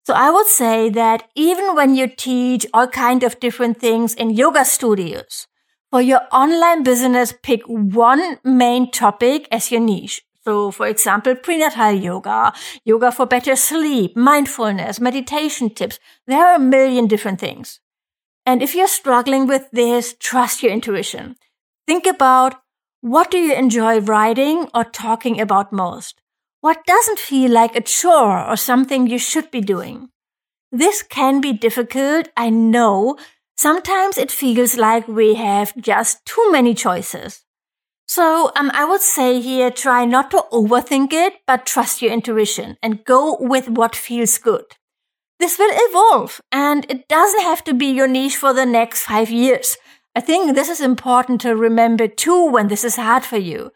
So 0.06 0.12
I 0.14 0.30
would 0.30 0.46
say 0.46 0.90
that 0.90 1.30
even 1.34 1.75
when 1.75 1.94
you 1.94 2.06
teach 2.06 2.66
all 2.75 2.87
kind 2.87 3.23
of 3.23 3.40
different 3.40 3.80
things 3.80 4.14
in 4.14 4.30
yoga 4.30 4.64
studios, 4.64 5.46
for 5.90 6.02
your 6.02 6.23
online 6.32 6.82
business, 6.82 7.32
pick 7.42 7.62
one 7.66 8.38
main 8.42 8.90
topic 8.90 9.46
as 9.52 9.70
your 9.70 9.80
niche. 9.80 10.23
So, 10.42 10.73
for 10.73 10.87
example, 10.88 11.37
prenatal 11.37 11.92
yoga, 11.92 12.52
yoga 12.84 13.12
for 13.12 13.26
better 13.26 13.56
sleep, 13.56 14.16
mindfulness, 14.16 15.00
meditation 15.00 15.70
tips. 15.70 16.00
There 16.26 16.44
are 16.44 16.56
a 16.56 16.58
million 16.58 17.06
different 17.06 17.38
things. 17.40 17.80
And 18.44 18.61
if 18.61 18.75
you're 18.75 18.88
struggling 18.88 19.46
with 19.46 19.70
this, 19.70 20.16
trust 20.18 20.62
your 20.62 20.73
intuition. 20.73 21.37
Think 21.87 22.06
about 22.06 22.56
what 23.00 23.30
do 23.30 23.38
you 23.38 23.54
enjoy 23.54 24.00
writing 24.00 24.68
or 24.75 24.82
talking 24.84 25.40
about 25.40 25.73
most? 25.73 26.20
What 26.64 26.87
doesn't 26.87 27.18
feel 27.18 27.50
like 27.50 27.76
a 27.76 27.83
chore 27.83 28.40
or 28.50 28.56
something 28.56 29.06
you 29.06 29.18
should 29.18 29.50
be 29.50 29.61
doing? 29.61 30.09
This 30.73 31.02
can 31.02 31.42
be 31.42 31.52
difficult, 31.52 32.28
I 32.37 32.49
know, 32.49 33.18
Sometimes 33.56 34.18
it 34.18 34.33
feels 34.33 34.76
like 34.76 35.06
we 35.06 35.35
have 35.35 35.76
just 35.76 36.25
too 36.26 36.50
many 36.50 36.75
choices. 36.75 37.44
So 38.06 38.50
um, 38.56 38.71
I 38.75 38.85
would 38.85 39.00
say 39.00 39.40
here, 39.40 39.71
try 39.71 40.04
not 40.04 40.30
to 40.33 40.44
overthink 40.52 41.12
it, 41.12 41.35
but 41.47 41.64
trust 41.64 42.02
your 42.02 42.12
intuition 42.12 42.76
and 42.83 43.04
go 43.04 43.37
with 43.40 43.68
what 43.68 43.97
feels 43.97 44.38
good. 44.38 44.64
This 45.38 45.59
will 45.59 45.71
evolve 45.73 46.40
and 46.52 46.85
it 46.88 47.09
doesn't 47.09 47.42
have 47.42 47.64
to 47.64 47.75
be 47.75 47.87
your 47.87 48.09
niche 48.09 48.37
for 48.37 48.52
the 48.52 48.66
next 48.66 49.04
five 49.04 49.30
years. 49.30 49.76
I 50.14 50.21
think 50.21 50.54
this 50.54 50.68
is 50.68 50.80
important 50.80 51.40
to 51.42 51.56
remember 51.56 52.06
too 52.06 52.50
when 52.50 52.68
this 52.68 52.85
is 52.85 52.97
hard 52.97 53.25
for 53.25 53.38
you 53.38 53.71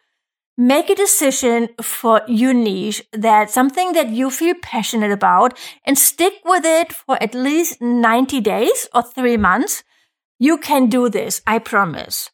make 0.58 0.90
a 0.90 0.94
decision 0.96 1.68
for 1.80 2.20
your 2.26 2.52
niche 2.52 3.04
that 3.12 3.48
something 3.48 3.92
that 3.92 4.08
you 4.10 4.28
feel 4.28 4.56
passionate 4.60 5.12
about 5.12 5.56
and 5.86 5.96
stick 5.96 6.34
with 6.44 6.64
it 6.64 6.92
for 6.92 7.16
at 7.22 7.32
least 7.32 7.80
90 7.80 8.40
days 8.40 8.88
or 8.92 9.04
three 9.04 9.36
months. 9.36 9.84
You 10.40 10.58
can 10.58 10.88
do 10.88 11.08
this. 11.08 11.40
I 11.46 11.60
promise. 11.60 12.30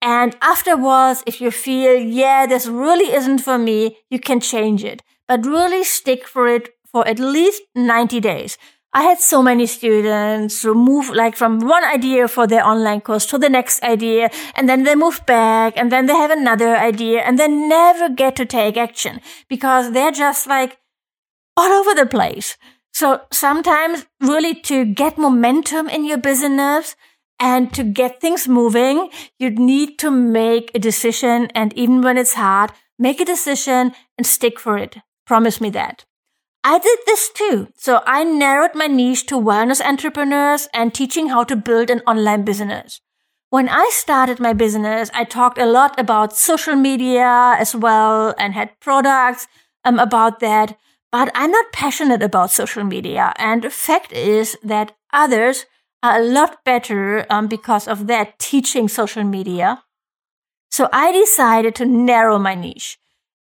And 0.00 0.36
afterwards, 0.40 1.22
if 1.26 1.40
you 1.40 1.50
feel, 1.50 1.94
yeah, 1.94 2.46
this 2.46 2.66
really 2.66 3.12
isn't 3.12 3.38
for 3.38 3.58
me, 3.58 3.98
you 4.08 4.20
can 4.20 4.40
change 4.40 4.82
it, 4.82 5.02
but 5.28 5.44
really 5.44 5.84
stick 5.84 6.26
for 6.26 6.48
it 6.48 6.70
for 6.90 7.06
at 7.06 7.18
least 7.18 7.62
90 7.74 8.20
days. 8.20 8.56
I 8.96 9.02
had 9.02 9.20
so 9.20 9.42
many 9.42 9.66
students 9.66 10.62
who 10.62 10.74
move 10.74 11.10
like 11.10 11.36
from 11.36 11.60
one 11.60 11.84
idea 11.84 12.28
for 12.28 12.46
their 12.46 12.66
online 12.66 13.02
course 13.02 13.26
to 13.26 13.36
the 13.36 13.50
next 13.50 13.82
idea, 13.82 14.30
and 14.54 14.70
then 14.70 14.84
they 14.84 14.94
move 14.94 15.20
back, 15.26 15.74
and 15.76 15.92
then 15.92 16.06
they 16.06 16.14
have 16.14 16.30
another 16.30 16.74
idea, 16.74 17.20
and 17.20 17.38
they 17.38 17.46
never 17.46 18.08
get 18.08 18.36
to 18.36 18.46
take 18.46 18.78
action 18.78 19.20
because 19.50 19.92
they're 19.92 20.12
just 20.12 20.46
like 20.46 20.78
all 21.58 21.70
over 21.70 21.94
the 21.94 22.06
place. 22.06 22.56
So 22.94 23.20
sometimes 23.30 24.06
really 24.18 24.54
to 24.62 24.86
get 24.86 25.18
momentum 25.18 25.90
in 25.90 26.06
your 26.06 26.16
business 26.16 26.96
and 27.38 27.74
to 27.74 27.84
get 27.84 28.22
things 28.22 28.48
moving, 28.48 29.10
you 29.38 29.50
need 29.50 29.98
to 29.98 30.10
make 30.10 30.70
a 30.74 30.78
decision. 30.78 31.48
And 31.54 31.74
even 31.74 32.00
when 32.00 32.16
it's 32.16 32.32
hard, 32.32 32.72
make 32.98 33.20
a 33.20 33.26
decision 33.26 33.92
and 34.16 34.26
stick 34.26 34.58
for 34.58 34.78
it. 34.78 34.96
Promise 35.26 35.60
me 35.60 35.68
that. 35.70 36.06
I 36.68 36.80
did 36.80 36.98
this 37.06 37.30
too. 37.30 37.68
So 37.76 38.02
I 38.06 38.24
narrowed 38.24 38.74
my 38.74 38.88
niche 38.88 39.26
to 39.26 39.36
wellness 39.36 39.80
entrepreneurs 39.80 40.66
and 40.74 40.92
teaching 40.92 41.28
how 41.28 41.44
to 41.44 41.54
build 41.54 41.90
an 41.90 42.02
online 42.08 42.44
business. 42.44 43.00
When 43.50 43.68
I 43.68 43.88
started 43.92 44.40
my 44.40 44.52
business, 44.52 45.08
I 45.14 45.22
talked 45.22 45.58
a 45.58 45.64
lot 45.64 45.96
about 45.96 46.36
social 46.36 46.74
media 46.74 47.54
as 47.56 47.76
well 47.76 48.34
and 48.36 48.52
had 48.52 48.80
products 48.80 49.46
um, 49.84 50.00
about 50.00 50.40
that. 50.40 50.76
But 51.12 51.30
I'm 51.36 51.52
not 51.52 51.72
passionate 51.72 52.24
about 52.24 52.50
social 52.50 52.82
media. 52.82 53.32
And 53.36 53.62
the 53.62 53.70
fact 53.70 54.12
is 54.12 54.58
that 54.64 54.96
others 55.12 55.66
are 56.02 56.18
a 56.18 56.24
lot 56.24 56.64
better 56.64 57.26
um, 57.30 57.46
because 57.46 57.86
of 57.86 58.08
that 58.08 58.40
teaching 58.40 58.88
social 58.88 59.22
media. 59.22 59.84
So 60.72 60.88
I 60.92 61.12
decided 61.12 61.76
to 61.76 61.86
narrow 61.86 62.40
my 62.40 62.56
niche. 62.56 62.98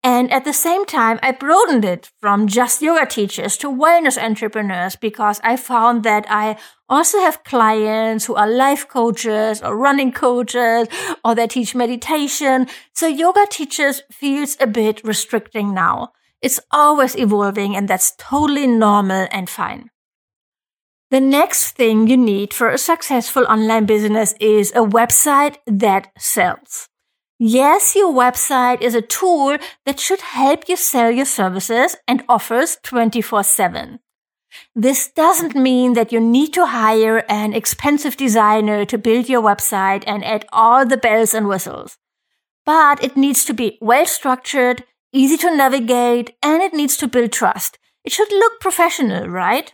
And 0.04 0.32
at 0.34 0.46
the 0.46 0.54
same 0.54 0.86
time, 0.86 1.20
I 1.22 1.32
broadened 1.32 1.86
it 1.86 2.10
from 2.20 2.48
just 2.48 2.82
yoga 2.82 3.06
teachers 3.06 3.56
to 3.58 3.70
wellness 3.70 4.18
entrepreneurs 4.18 4.96
because 4.96 5.40
I 5.44 5.58
found 5.58 6.04
that 6.04 6.26
I 6.28 6.58
also 6.90 7.20
have 7.20 7.44
clients 7.44 8.26
who 8.26 8.34
are 8.34 8.50
life 8.50 8.88
coaches 8.88 9.62
or 9.62 9.78
running 9.78 10.12
coaches 10.12 10.88
or 11.24 11.36
they 11.36 11.46
teach 11.46 11.76
meditation. 11.76 12.68
So 12.96 13.08
yoga 13.08 13.46
teachers 13.48 14.02
feels 14.12 14.58
a 14.60 14.66
bit 14.66 15.04
restricting 15.04 15.72
now. 15.74 16.14
It's 16.42 16.60
always 16.72 17.16
evolving 17.16 17.76
and 17.76 17.88
that's 17.88 18.16
totally 18.18 18.66
normal 18.66 19.28
and 19.32 19.48
fine. 19.48 19.92
The 21.12 21.22
next 21.22 21.76
thing 21.76 22.08
you 22.08 22.18
need 22.18 22.56
for 22.56 22.70
a 22.70 22.78
successful 22.78 23.44
online 23.44 23.86
business 23.86 24.34
is 24.40 24.72
a 24.72 24.80
website 24.80 25.58
that 25.68 26.08
sells. 26.18 26.88
Yes, 27.44 27.96
your 27.96 28.14
website 28.14 28.82
is 28.82 28.94
a 28.94 29.02
tool 29.02 29.58
that 29.88 30.00
should 30.00 30.22
help 30.22 30.70
you 30.70 30.76
sell 30.76 31.10
your 31.10 31.26
services 31.26 31.96
and 32.08 32.24
offers 32.30 32.78
24 32.84 33.44
7. 33.44 34.00
This 34.76 35.08
doesn't 35.08 35.56
mean 35.56 35.94
that 35.94 36.12
you 36.12 36.20
need 36.20 36.54
to 36.54 36.68
hire 36.68 37.26
an 37.28 37.54
expensive 37.54 38.16
designer 38.16 38.86
to 38.86 38.96
build 39.00 39.28
your 39.28 39.42
website 39.42 40.04
and 40.06 40.24
add 40.24 40.46
all 40.52 40.86
the 40.86 40.98
bells 40.98 41.34
and 41.34 41.48
whistles. 41.48 41.98
But 42.64 43.04
it 43.04 43.18
needs 43.18 43.44
to 43.46 43.56
be 43.56 43.80
well 43.82 44.06
structured, 44.06 44.84
easy 45.12 45.38
to 45.38 45.58
navigate, 45.58 46.36
and 46.44 46.62
it 46.62 46.76
needs 46.76 46.96
to 46.98 47.08
build 47.08 47.32
trust. 47.32 47.80
It 48.06 48.12
should 48.12 48.32
look 48.32 48.60
professional, 48.60 49.28
right? 49.28 49.74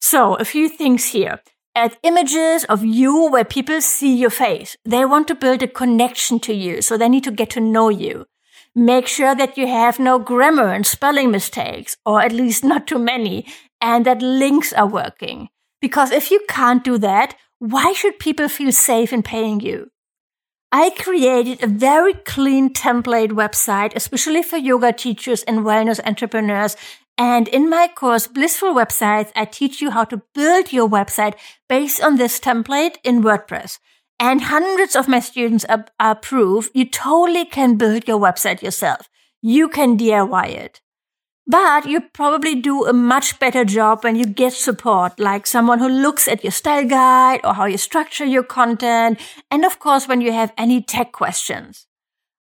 So, 0.00 0.34
a 0.34 0.44
few 0.44 0.68
things 0.68 1.12
here 1.12 1.38
add 1.80 1.96
images 2.02 2.64
of 2.64 2.84
you 2.84 3.30
where 3.30 3.44
people 3.44 3.80
see 3.80 4.14
your 4.14 4.30
face. 4.30 4.76
They 4.84 5.06
want 5.06 5.28
to 5.28 5.34
build 5.34 5.62
a 5.62 5.66
connection 5.66 6.38
to 6.40 6.52
you, 6.52 6.82
so 6.82 6.98
they 6.98 7.08
need 7.08 7.24
to 7.24 7.30
get 7.30 7.48
to 7.50 7.60
know 7.60 7.88
you. 7.88 8.26
Make 8.74 9.06
sure 9.06 9.34
that 9.34 9.56
you 9.56 9.66
have 9.66 9.98
no 9.98 10.18
grammar 10.18 10.68
and 10.68 10.86
spelling 10.86 11.30
mistakes, 11.30 11.96
or 12.04 12.20
at 12.20 12.32
least 12.32 12.62
not 12.64 12.86
too 12.86 12.98
many, 12.98 13.46
and 13.80 14.04
that 14.04 14.20
links 14.20 14.74
are 14.74 14.86
working. 14.86 15.48
Because 15.80 16.12
if 16.12 16.30
you 16.30 16.44
can't 16.48 16.84
do 16.84 16.98
that, 16.98 17.34
why 17.58 17.94
should 17.94 18.18
people 18.18 18.48
feel 18.48 18.72
safe 18.72 19.12
in 19.12 19.22
paying 19.22 19.60
you? 19.60 19.90
I 20.72 20.90
created 20.90 21.62
a 21.62 21.66
very 21.66 22.14
clean 22.14 22.72
template 22.72 23.32
website, 23.32 23.96
especially 23.96 24.42
for 24.42 24.56
yoga 24.56 24.92
teachers 24.92 25.42
and 25.44 25.60
wellness 25.60 25.98
entrepreneurs. 26.06 26.76
And 27.20 27.48
in 27.48 27.68
my 27.68 27.86
course, 27.86 28.26
Blissful 28.26 28.72
Websites, 28.72 29.30
I 29.36 29.44
teach 29.44 29.82
you 29.82 29.90
how 29.90 30.04
to 30.04 30.22
build 30.34 30.72
your 30.72 30.88
website 30.88 31.34
based 31.68 32.02
on 32.02 32.16
this 32.16 32.40
template 32.40 32.96
in 33.04 33.22
WordPress. 33.22 33.78
And 34.18 34.40
hundreds 34.44 34.96
of 34.96 35.06
my 35.06 35.20
students 35.20 35.66
proof 36.22 36.70
you 36.72 36.86
totally 36.86 37.44
can 37.44 37.76
build 37.76 38.08
your 38.08 38.18
website 38.18 38.62
yourself. 38.62 39.10
You 39.42 39.68
can 39.68 39.98
DIY 39.98 40.48
it. 40.48 40.80
But 41.46 41.84
you 41.84 42.00
probably 42.00 42.54
do 42.54 42.86
a 42.86 42.94
much 42.94 43.38
better 43.38 43.66
job 43.66 44.02
when 44.02 44.16
you 44.16 44.24
get 44.24 44.54
support, 44.54 45.20
like 45.20 45.46
someone 45.46 45.78
who 45.78 45.90
looks 45.90 46.26
at 46.26 46.42
your 46.42 46.52
style 46.52 46.86
guide 46.86 47.40
or 47.44 47.52
how 47.52 47.66
you 47.66 47.76
structure 47.76 48.24
your 48.24 48.44
content. 48.44 49.20
And 49.50 49.66
of 49.66 49.78
course, 49.78 50.08
when 50.08 50.22
you 50.22 50.32
have 50.32 50.54
any 50.56 50.80
tech 50.80 51.12
questions. 51.12 51.86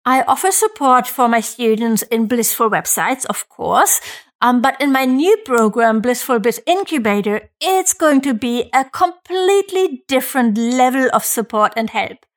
I 0.06 0.22
offer 0.24 0.52
support 0.52 1.08
for 1.08 1.28
my 1.28 1.40
students 1.40 2.04
in 2.04 2.28
Blissful 2.28 2.70
websites, 2.70 3.26
of 3.26 3.48
course. 3.50 4.02
Um, 4.46 4.62
but 4.62 4.80
in 4.80 4.92
my 4.92 5.06
new 5.06 5.38
program, 5.38 6.02
Blissful 6.02 6.38
Biz 6.38 6.62
Incubator, 6.68 7.50
it's 7.60 7.94
going 7.94 8.22
to 8.22 8.36
be 8.36 8.70
a 8.76 8.86
completely 8.86 10.04
different 10.08 10.56
level 10.56 11.10
of 11.14 11.26
support 11.26 11.74
and 11.76 11.90
help. 11.90 12.28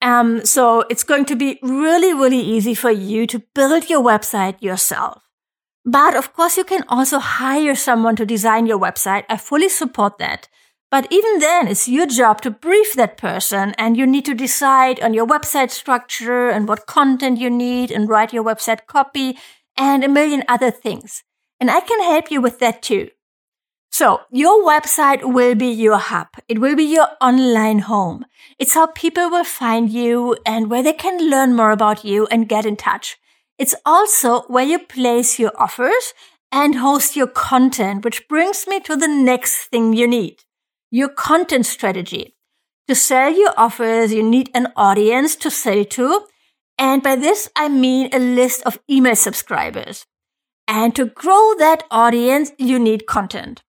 Um, 0.00 0.44
so 0.44 0.84
it's 0.88 1.02
going 1.02 1.24
to 1.24 1.34
be 1.34 1.58
really, 1.60 2.14
really 2.14 2.38
easy 2.38 2.72
for 2.72 2.92
you 2.92 3.26
to 3.26 3.42
build 3.52 3.90
your 3.90 4.00
website 4.00 4.62
yourself. 4.62 5.24
But 5.84 6.14
of 6.14 6.32
course, 6.34 6.56
you 6.56 6.62
can 6.62 6.84
also 6.88 7.18
hire 7.18 7.74
someone 7.74 8.14
to 8.14 8.24
design 8.24 8.66
your 8.66 8.78
website. 8.78 9.24
I 9.28 9.36
fully 9.36 9.68
support 9.68 10.18
that. 10.18 10.48
But 10.88 11.08
even 11.10 11.40
then, 11.40 11.66
it's 11.66 11.88
your 11.88 12.06
job 12.06 12.42
to 12.42 12.52
brief 12.52 12.94
that 12.94 13.16
person 13.16 13.74
and 13.76 13.96
you 13.96 14.06
need 14.06 14.24
to 14.26 14.34
decide 14.34 15.00
on 15.00 15.14
your 15.14 15.26
website 15.26 15.70
structure 15.70 16.48
and 16.48 16.68
what 16.68 16.86
content 16.86 17.40
you 17.40 17.50
need 17.50 17.90
and 17.90 18.08
write 18.08 18.32
your 18.32 18.44
website 18.44 18.86
copy 18.86 19.36
and 19.76 20.04
a 20.04 20.08
million 20.08 20.44
other 20.46 20.70
things. 20.70 21.24
And 21.60 21.70
I 21.70 21.80
can 21.80 22.02
help 22.02 22.30
you 22.30 22.40
with 22.40 22.58
that 22.58 22.82
too. 22.82 23.10
So 23.92 24.20
your 24.30 24.64
website 24.66 25.24
will 25.24 25.54
be 25.54 25.66
your 25.66 25.98
hub. 25.98 26.28
It 26.48 26.58
will 26.58 26.74
be 26.74 26.84
your 26.84 27.08
online 27.20 27.80
home. 27.80 28.24
It's 28.58 28.74
how 28.74 28.86
people 28.86 29.28
will 29.28 29.44
find 29.44 29.90
you 29.90 30.36
and 30.46 30.70
where 30.70 30.82
they 30.82 30.92
can 30.92 31.28
learn 31.28 31.54
more 31.54 31.70
about 31.70 32.04
you 32.04 32.26
and 32.28 32.48
get 32.48 32.64
in 32.64 32.76
touch. 32.76 33.18
It's 33.58 33.74
also 33.84 34.42
where 34.42 34.64
you 34.64 34.78
place 34.78 35.38
your 35.38 35.52
offers 35.60 36.14
and 36.50 36.76
host 36.76 37.14
your 37.14 37.26
content, 37.26 38.04
which 38.04 38.26
brings 38.26 38.66
me 38.66 38.80
to 38.80 38.96
the 38.96 39.08
next 39.08 39.66
thing 39.66 39.92
you 39.92 40.08
need. 40.08 40.44
Your 40.90 41.08
content 41.08 41.66
strategy. 41.66 42.36
To 42.88 42.94
sell 42.94 43.32
your 43.32 43.52
offers, 43.56 44.12
you 44.12 44.22
need 44.22 44.50
an 44.54 44.72
audience 44.76 45.36
to 45.36 45.50
sell 45.50 45.84
to. 45.84 46.26
And 46.78 47.02
by 47.02 47.16
this, 47.16 47.50
I 47.54 47.68
mean 47.68 48.08
a 48.12 48.18
list 48.18 48.62
of 48.62 48.80
email 48.88 49.14
subscribers. 49.14 50.06
And 50.70 50.94
to 50.94 51.04
grow 51.06 51.54
that 51.58 51.84
audience, 51.90 52.52
you 52.56 52.78
need 52.78 53.06
content. 53.06 53.60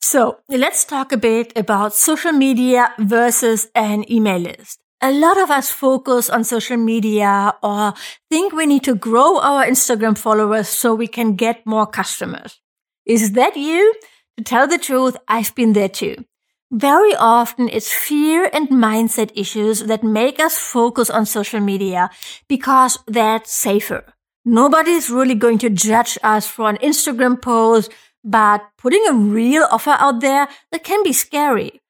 So 0.00 0.38
let's 0.48 0.84
talk 0.84 1.10
a 1.10 1.16
bit 1.16 1.52
about 1.56 1.94
social 1.94 2.32
media 2.32 2.92
versus 2.98 3.68
an 3.74 4.04
email 4.12 4.38
list 4.38 4.84
a 5.04 5.12
lot 5.12 5.36
of 5.36 5.50
us 5.50 5.70
focus 5.70 6.30
on 6.30 6.44
social 6.44 6.78
media 6.78 7.54
or 7.62 7.92
think 8.30 8.54
we 8.54 8.64
need 8.64 8.82
to 8.84 8.94
grow 8.94 9.38
our 9.38 9.62
Instagram 9.62 10.16
followers 10.16 10.66
so 10.66 10.94
we 10.94 11.06
can 11.06 11.36
get 11.36 11.66
more 11.66 11.86
customers. 11.86 12.58
Is 13.04 13.32
that 13.32 13.54
you? 13.54 13.94
To 14.38 14.44
tell 14.44 14.66
the 14.66 14.78
truth, 14.78 15.14
I've 15.28 15.54
been 15.54 15.74
there 15.74 15.90
too. 15.90 16.24
Very 16.70 17.14
often 17.16 17.68
it's 17.68 17.92
fear 17.92 18.48
and 18.50 18.70
mindset 18.70 19.30
issues 19.36 19.84
that 19.84 20.02
make 20.02 20.40
us 20.40 20.58
focus 20.58 21.10
on 21.10 21.26
social 21.26 21.60
media 21.60 22.08
because 22.48 22.98
that's 23.06 23.52
safer. 23.52 24.13
Nobody's 24.44 25.10
really 25.10 25.34
going 25.34 25.58
to 25.58 25.70
judge 25.70 26.18
us 26.22 26.46
for 26.46 26.68
an 26.68 26.76
Instagram 26.78 27.40
post, 27.40 27.90
but 28.22 28.62
putting 28.76 29.04
a 29.08 29.14
real 29.14 29.66
offer 29.70 29.96
out 29.98 30.20
there, 30.20 30.48
that 30.70 30.84
can 30.84 31.02
be 31.02 31.12
scary 31.12 31.80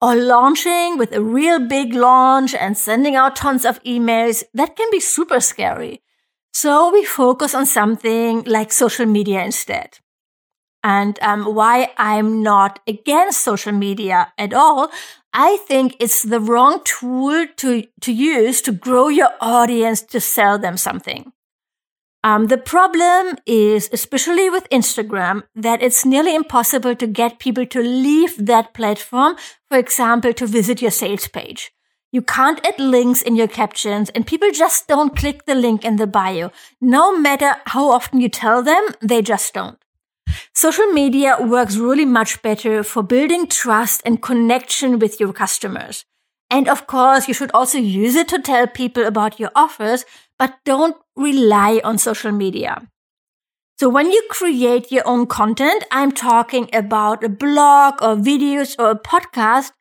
or 0.00 0.16
launching 0.16 0.96
with 0.96 1.12
a 1.12 1.22
real 1.22 1.60
big 1.60 1.92
launch 1.94 2.54
and 2.54 2.76
sending 2.76 3.14
out 3.16 3.36
tons 3.36 3.64
of 3.64 3.82
emails, 3.84 4.42
that 4.54 4.74
can 4.76 4.88
be 4.90 5.00
super 5.00 5.40
scary. 5.40 6.02
So 6.52 6.90
we 6.92 7.04
focus 7.04 7.54
on 7.54 7.66
something 7.66 8.42
like 8.44 8.72
social 8.72 9.06
media 9.06 9.44
instead. 9.44 9.98
And 10.82 11.18
um, 11.20 11.54
why 11.54 11.92
I'm 11.98 12.42
not 12.42 12.80
against 12.86 13.44
social 13.44 13.72
media 13.72 14.32
at 14.38 14.54
all, 14.54 14.90
I 15.34 15.58
think 15.68 15.96
it's 16.00 16.22
the 16.22 16.40
wrong 16.40 16.80
tool 16.84 17.46
to, 17.58 17.84
to 18.00 18.12
use 18.12 18.62
to 18.62 18.72
grow 18.72 19.08
your 19.08 19.30
audience 19.40 20.00
to 20.02 20.20
sell 20.20 20.58
them 20.58 20.78
something. 20.78 21.32
Um, 22.22 22.48
the 22.48 22.58
problem 22.58 23.38
is, 23.46 23.88
especially 23.92 24.50
with 24.50 24.68
Instagram, 24.68 25.44
that 25.54 25.82
it's 25.82 26.04
nearly 26.04 26.34
impossible 26.34 26.94
to 26.96 27.06
get 27.06 27.38
people 27.38 27.64
to 27.66 27.80
leave 27.80 28.46
that 28.46 28.74
platform, 28.74 29.36
for 29.68 29.78
example, 29.78 30.34
to 30.34 30.46
visit 30.46 30.82
your 30.82 30.90
sales 30.90 31.28
page. 31.28 31.72
You 32.12 32.22
can't 32.22 32.64
add 32.66 32.78
links 32.78 33.22
in 33.22 33.36
your 33.36 33.46
captions 33.48 34.10
and 34.10 34.26
people 34.26 34.50
just 34.50 34.88
don't 34.88 35.16
click 35.16 35.46
the 35.46 35.54
link 35.54 35.84
in 35.84 35.96
the 35.96 36.08
bio. 36.08 36.50
No 36.80 37.16
matter 37.16 37.54
how 37.66 37.90
often 37.90 38.20
you 38.20 38.28
tell 38.28 38.62
them, 38.62 38.84
they 39.00 39.22
just 39.22 39.54
don't. 39.54 39.78
Social 40.52 40.86
media 40.86 41.36
works 41.40 41.76
really 41.76 42.04
much 42.04 42.42
better 42.42 42.82
for 42.82 43.02
building 43.02 43.46
trust 43.46 44.02
and 44.04 44.22
connection 44.22 44.98
with 44.98 45.20
your 45.20 45.32
customers. 45.32 46.04
And 46.50 46.68
of 46.68 46.86
course, 46.88 47.28
you 47.28 47.34
should 47.34 47.52
also 47.54 47.78
use 47.78 48.16
it 48.16 48.28
to 48.28 48.42
tell 48.42 48.66
people 48.66 49.06
about 49.06 49.38
your 49.38 49.52
offers, 49.54 50.04
but 50.36 50.58
don't 50.64 50.96
rely 51.20 51.80
on 51.84 51.98
social 51.98 52.32
media. 52.32 52.88
So 53.78 53.88
when 53.88 54.10
you 54.10 54.22
create 54.28 54.92
your 54.92 55.06
own 55.06 55.26
content, 55.26 55.84
I'm 55.90 56.12
talking 56.12 56.68
about 56.74 57.24
a 57.24 57.30
blog 57.30 58.02
or 58.02 58.14
videos 58.16 58.76
or 58.78 58.90
a 58.90 58.98
podcast, 58.98 59.72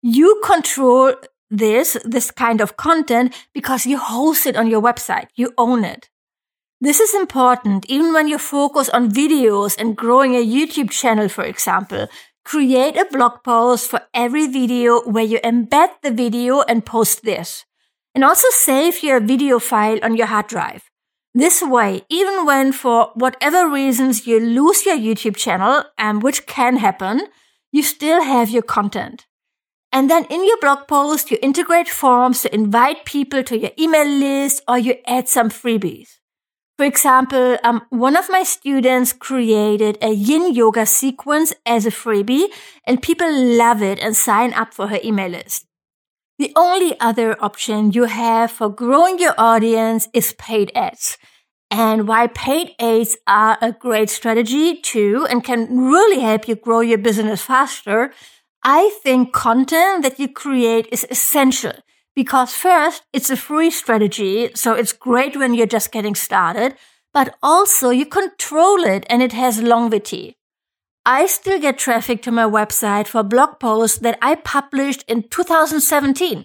you 0.00 0.40
control 0.44 1.14
this, 1.50 1.96
this 2.04 2.30
kind 2.30 2.60
of 2.60 2.76
content 2.76 3.34
because 3.52 3.84
you 3.84 3.98
host 3.98 4.46
it 4.46 4.56
on 4.56 4.68
your 4.68 4.80
website. 4.80 5.26
You 5.34 5.52
own 5.58 5.84
it. 5.84 6.08
This 6.80 7.00
is 7.00 7.14
important 7.14 7.86
even 7.88 8.12
when 8.12 8.28
you 8.28 8.38
focus 8.38 8.88
on 8.90 9.10
videos 9.10 9.76
and 9.76 9.96
growing 9.96 10.34
a 10.34 10.46
YouTube 10.46 10.90
channel, 10.90 11.28
for 11.28 11.42
example. 11.42 12.06
Create 12.44 12.96
a 12.96 13.06
blog 13.10 13.42
post 13.44 13.90
for 13.90 14.02
every 14.14 14.46
video 14.46 15.00
where 15.00 15.24
you 15.24 15.40
embed 15.40 15.90
the 16.02 16.12
video 16.12 16.62
and 16.62 16.86
post 16.86 17.24
this. 17.24 17.64
And 18.14 18.24
also 18.24 18.46
save 18.50 19.02
your 19.02 19.20
video 19.20 19.58
file 19.58 19.98
on 20.02 20.16
your 20.16 20.28
hard 20.28 20.46
drive. 20.46 20.87
This 21.38 21.62
way, 21.62 22.02
even 22.08 22.44
when 22.44 22.72
for 22.72 23.12
whatever 23.14 23.68
reasons 23.68 24.26
you 24.26 24.40
lose 24.40 24.84
your 24.84 24.96
YouTube 24.96 25.36
channel, 25.36 25.84
and 25.96 26.20
which 26.20 26.46
can 26.46 26.78
happen, 26.78 27.28
you 27.70 27.84
still 27.84 28.24
have 28.24 28.50
your 28.50 28.64
content. 28.64 29.24
And 29.92 30.10
then 30.10 30.24
in 30.24 30.44
your 30.44 30.58
blog 30.60 30.88
post, 30.88 31.30
you 31.30 31.38
integrate 31.40 31.88
forms 31.88 32.42
to 32.42 32.52
invite 32.52 33.04
people 33.04 33.44
to 33.44 33.56
your 33.56 33.70
email 33.78 34.04
list 34.04 34.64
or 34.66 34.78
you 34.78 34.96
add 35.06 35.28
some 35.28 35.48
freebies. 35.48 36.16
For 36.76 36.84
example, 36.84 37.56
um, 37.62 37.82
one 37.90 38.16
of 38.16 38.28
my 38.28 38.42
students 38.42 39.12
created 39.12 39.96
a 40.02 40.10
yin 40.10 40.52
yoga 40.52 40.86
sequence 40.86 41.52
as 41.64 41.86
a 41.86 41.90
freebie 41.90 42.48
and 42.82 43.00
people 43.00 43.32
love 43.32 43.80
it 43.80 44.00
and 44.00 44.16
sign 44.16 44.52
up 44.54 44.74
for 44.74 44.88
her 44.88 44.98
email 45.04 45.30
list. 45.30 45.67
The 46.38 46.52
only 46.54 46.98
other 47.00 47.36
option 47.42 47.90
you 47.92 48.04
have 48.04 48.52
for 48.52 48.68
growing 48.68 49.18
your 49.18 49.34
audience 49.36 50.08
is 50.14 50.34
paid 50.34 50.70
ads. 50.74 51.18
And 51.70 52.06
while 52.08 52.28
paid 52.28 52.74
ads 52.78 53.16
are 53.26 53.58
a 53.60 53.72
great 53.72 54.08
strategy 54.08 54.76
too 54.80 55.26
and 55.28 55.44
can 55.44 55.78
really 55.78 56.20
help 56.20 56.48
you 56.48 56.54
grow 56.54 56.80
your 56.80 56.98
business 56.98 57.42
faster, 57.42 58.12
I 58.62 58.96
think 59.02 59.32
content 59.32 60.04
that 60.04 60.18
you 60.20 60.28
create 60.28 60.86
is 60.92 61.06
essential 61.10 61.72
because 62.14 62.52
first, 62.52 63.02
it's 63.12 63.30
a 63.30 63.36
free 63.36 63.70
strategy, 63.70 64.50
so 64.54 64.74
it's 64.74 64.92
great 64.92 65.36
when 65.36 65.54
you're 65.54 65.66
just 65.66 65.92
getting 65.92 66.16
started, 66.16 66.74
but 67.14 67.36
also 67.42 67.90
you 67.90 68.06
control 68.06 68.82
it 68.84 69.06
and 69.08 69.22
it 69.22 69.32
has 69.32 69.62
longevity. 69.62 70.37
I 71.10 71.24
still 71.24 71.58
get 71.58 71.78
traffic 71.78 72.20
to 72.24 72.30
my 72.30 72.44
website 72.44 73.06
for 73.06 73.22
blog 73.22 73.60
posts 73.60 73.96
that 74.00 74.18
I 74.20 74.34
published 74.34 75.06
in 75.08 75.22
2017. 75.22 76.44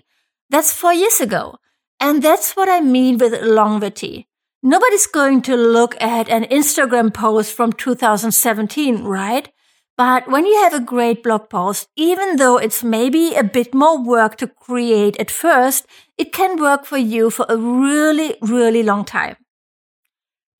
That's 0.49 0.71
four 0.71 0.93
years 0.93 1.19
ago. 1.19 1.57
And 1.99 2.23
that's 2.23 2.53
what 2.55 2.69
I 2.69 2.79
mean 2.79 3.17
with 3.17 3.41
longevity. 3.41 4.29
Nobody's 4.63 5.05
going 5.05 5.41
to 5.41 5.57
look 5.57 6.01
at 6.01 6.29
an 6.29 6.45
Instagram 6.45 7.13
post 7.13 7.53
from 7.53 7.73
2017, 7.73 9.03
right? 9.03 9.49
But 9.97 10.31
when 10.31 10.45
you 10.45 10.55
have 10.63 10.73
a 10.73 10.79
great 10.79 11.23
blog 11.23 11.49
post, 11.49 11.89
even 11.97 12.37
though 12.37 12.55
it's 12.55 12.85
maybe 12.85 13.35
a 13.35 13.43
bit 13.43 13.75
more 13.75 14.01
work 14.01 14.37
to 14.37 14.47
create 14.47 15.17
at 15.19 15.29
first, 15.29 15.85
it 16.17 16.31
can 16.31 16.57
work 16.57 16.85
for 16.85 16.97
you 16.97 17.29
for 17.29 17.45
a 17.49 17.57
really, 17.57 18.37
really 18.41 18.81
long 18.81 19.03
time. 19.03 19.35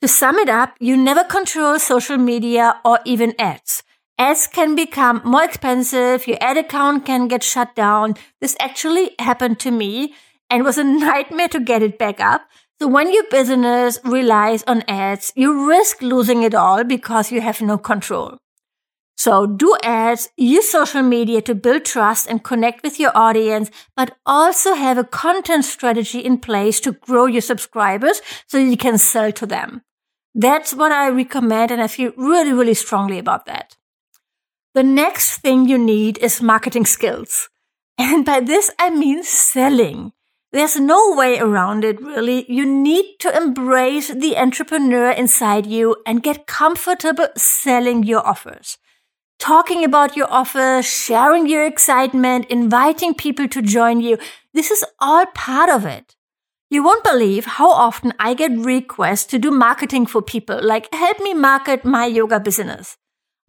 To 0.02 0.10
sum 0.10 0.36
it 0.39 0.50
up, 0.50 0.76
you 0.82 0.98
never 0.98 1.24
control 1.24 1.80
social 1.80 2.18
media 2.18 2.82
or 2.84 3.00
even 3.06 3.34
ads. 3.39 3.82
Ads 4.17 4.47
can 4.47 4.76
become 4.76 5.21
more 5.26 5.43
expensive. 5.43 6.28
Your 6.28 6.38
ad 6.39 6.58
account 6.58 7.06
can 7.06 7.28
get 7.28 7.43
shut 7.43 7.76
down. 7.76 8.15
This 8.41 8.56
actually 8.60 9.15
happened 9.19 9.60
to 9.62 9.71
me 9.71 10.13
and 10.49 10.63
was 10.63 10.78
a 10.78 10.84
nightmare 11.08 11.47
to 11.49 11.60
get 11.60 11.82
it 11.82 11.97
back 11.97 12.19
up. 12.19 12.43
So 12.80 12.88
when 12.88 13.13
your 13.13 13.23
business 13.32 13.99
relies 14.04 14.63
on 14.63 14.84
ads, 14.88 15.32
you 15.36 15.67
risk 15.67 16.02
losing 16.02 16.43
it 16.43 16.54
all 16.54 16.84
because 16.84 17.32
you 17.32 17.41
have 17.41 17.62
no 17.62 17.78
control. 17.78 18.38
So 19.15 19.45
do 19.45 19.76
ads, 19.84 20.30
use 20.38 20.69
social 20.69 21.02
media 21.02 21.41
to 21.43 21.56
build 21.56 21.86
trust 21.86 22.28
and 22.28 22.43
connect 22.43 22.84
with 22.84 22.99
your 22.99 23.15
audience, 23.15 23.71
but 23.95 24.17
also 24.26 24.73
have 24.73 24.97
a 24.97 25.04
content 25.04 25.65
strategy 25.65 26.19
in 26.19 26.39
place 26.39 26.80
to 26.82 26.91
grow 26.91 27.26
your 27.26 27.41
subscribers 27.41 28.21
so 28.47 28.58
you 28.58 28.76
can 28.76 28.97
sell 28.97 29.32
to 29.32 29.45
them. 29.45 29.82
That's 30.36 30.73
what 30.73 30.91
I 30.91 31.10
recommend 31.10 31.71
and 31.71 31.82
I 31.82 31.88
feel 31.88 32.12
really, 32.17 32.54
really 32.54 32.73
strongly 32.73 33.19
about 33.19 33.45
that. 33.45 33.78
The 34.73 34.83
next 34.83 35.38
thing 35.38 35.67
you 35.67 35.77
need 35.77 36.17
is 36.17 36.41
marketing 36.41 36.86
skills. 36.86 37.49
And 37.97 38.25
by 38.25 38.39
this, 38.39 38.71
I 38.79 38.89
mean 38.89 39.23
selling. 39.23 40.13
There's 40.51 40.79
no 40.79 41.13
way 41.15 41.39
around 41.39 41.83
it, 41.83 42.01
really. 42.01 42.51
You 42.51 42.65
need 42.65 43.17
to 43.19 43.36
embrace 43.36 44.09
the 44.09 44.38
entrepreneur 44.38 45.12
inside 45.12 45.65
you 45.65 45.97
and 46.05 46.23
get 46.23 46.47
comfortable 46.47 47.27
selling 47.36 48.03
your 48.03 48.25
offers 48.25 48.77
talking 49.43 49.83
about 49.83 50.15
your 50.15 50.31
offer, 50.31 50.81
sharing 50.81 51.47
your 51.47 51.65
excitement, 51.65 52.45
inviting 52.49 53.13
people 53.13 53.45
to 53.45 53.62
join 53.62 53.99
you. 53.99 54.17
This 54.53 54.71
is 54.71 54.86
all 54.99 55.25
part 55.36 55.69
of 55.69 55.86
it. 55.86 56.15
You 56.69 56.81
won't 56.81 57.03
believe 57.03 57.45
how 57.45 57.69
often 57.69 58.13
I 58.19 58.36
get 58.36 58.57
requests 58.57 59.25
to 59.25 59.38
do 59.38 59.51
marketing 59.51 60.05
for 60.05 60.21
people, 60.21 60.59
like 60.63 60.88
help 60.93 61.19
me 61.19 61.33
market 61.33 61.83
my 61.83 62.05
yoga 62.05 62.39
business. 62.39 62.95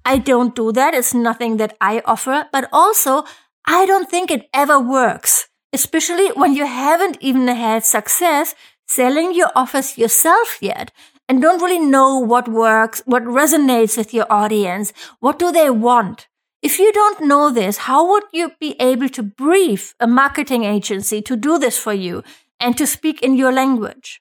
I 0.05 0.19
don't 0.19 0.55
do 0.55 0.73
that. 0.73 0.95
It's 0.95 1.15
nothing 1.15 1.57
that 1.57 1.77
I 1.81 2.03
offer, 2.05 2.47
but 2.53 2.69
also 2.73 3.25
I 3.67 3.87
don't 3.87 4.11
think 4.11 4.31
it 4.31 4.49
ever 4.53 4.79
works, 4.79 5.49
especially 5.73 6.29
when 6.29 6.55
you 6.55 6.67
haven't 6.67 7.17
even 7.21 7.49
had 7.49 7.85
success 7.85 8.55
selling 8.87 9.35
your 9.35 9.51
offers 9.57 9.97
yourself 9.97 10.59
yet 10.61 10.93
and 11.29 11.41
don't 11.41 11.63
really 11.63 11.79
know 11.79 12.19
what 12.19 12.49
works, 12.49 13.03
what 13.07 13.25
resonates 13.25 13.97
with 13.97 14.13
your 14.13 14.31
audience. 14.31 14.93
What 15.21 15.39
do 15.39 15.51
they 15.51 15.71
want? 15.71 16.29
If 16.61 16.79
you 16.79 16.93
don't 16.93 17.27
know 17.27 17.51
this, 17.51 17.79
how 17.79 18.09
would 18.11 18.25
you 18.33 18.53
be 18.61 18.77
able 18.81 19.09
to 19.11 19.23
brief 19.23 19.95
a 20.01 20.07
marketing 20.07 20.65
agency 20.65 21.23
to 21.23 21.37
do 21.37 21.59
this 21.59 21.79
for 21.79 21.93
you 21.93 22.23
and 22.61 22.77
to 22.77 22.87
speak 22.87 23.23
in 23.23 23.37
your 23.37 23.53
language? 23.53 24.21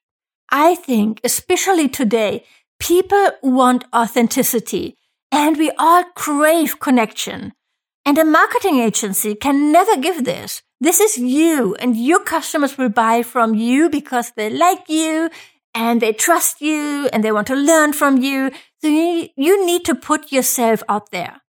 I 0.49 0.75
think, 0.75 1.19
especially 1.23 1.89
today, 1.89 2.45
people 2.79 3.31
want 3.41 3.85
authenticity 3.93 4.97
and 5.33 5.57
we 5.57 5.71
all 5.79 6.03
crave 6.15 6.79
connection. 6.79 7.53
And 8.05 8.19
a 8.19 8.23
marketing 8.23 8.77
agency 8.77 9.33
can 9.33 9.71
never 9.71 9.97
give 9.97 10.25
this. 10.25 10.61
This 10.79 10.99
is 10.99 11.17
you 11.17 11.75
and 11.79 11.97
your 11.97 12.23
customers 12.23 12.77
will 12.77 12.89
buy 12.89 13.23
from 13.23 13.55
you 13.55 13.89
because 13.89 14.31
they 14.35 14.51
like 14.51 14.87
you 14.87 15.31
and 15.73 16.01
they 16.01 16.13
trust 16.13 16.61
you 16.61 17.09
and 17.11 17.23
they 17.23 17.31
want 17.31 17.47
to 17.47 17.55
learn 17.55 17.93
from 17.93 18.17
you. 18.17 18.51
So 18.81 18.89
you, 18.89 19.29
you 19.35 19.65
need 19.65 19.85
to 19.85 19.95
put 19.95 20.31
yourself 20.31 20.83
out 20.87 21.09
there. 21.09 21.41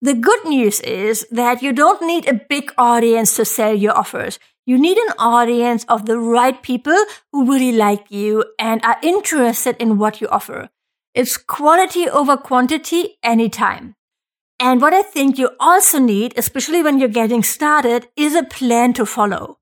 The 0.00 0.14
good 0.14 0.46
news 0.46 0.80
is 0.80 1.26
that 1.30 1.62
you 1.62 1.72
don't 1.74 2.00
need 2.00 2.26
a 2.26 2.40
big 2.48 2.72
audience 2.78 3.36
to 3.36 3.44
sell 3.44 3.74
your 3.74 3.96
offers. 3.96 4.38
You 4.64 4.78
need 4.78 4.96
an 4.96 5.12
audience 5.18 5.84
of 5.86 6.06
the 6.06 6.18
right 6.18 6.60
people 6.62 6.96
who 7.30 7.50
really 7.50 7.76
like 7.76 8.10
you 8.10 8.44
and 8.58 8.82
are 8.84 8.96
interested 9.02 9.76
in 9.78 9.98
what 9.98 10.22
you 10.22 10.28
offer. 10.28 10.70
It's 11.14 11.36
quality 11.36 12.08
over 12.08 12.36
quantity 12.36 13.18
anytime. 13.22 13.96
And 14.58 14.80
what 14.80 14.94
I 14.94 15.02
think 15.02 15.38
you 15.38 15.50
also 15.60 15.98
need, 15.98 16.34
especially 16.36 16.82
when 16.82 16.98
you're 16.98 17.08
getting 17.08 17.42
started, 17.42 18.08
is 18.16 18.34
a 18.34 18.44
plan 18.44 18.92
to 18.94 19.04
follow. 19.04 19.58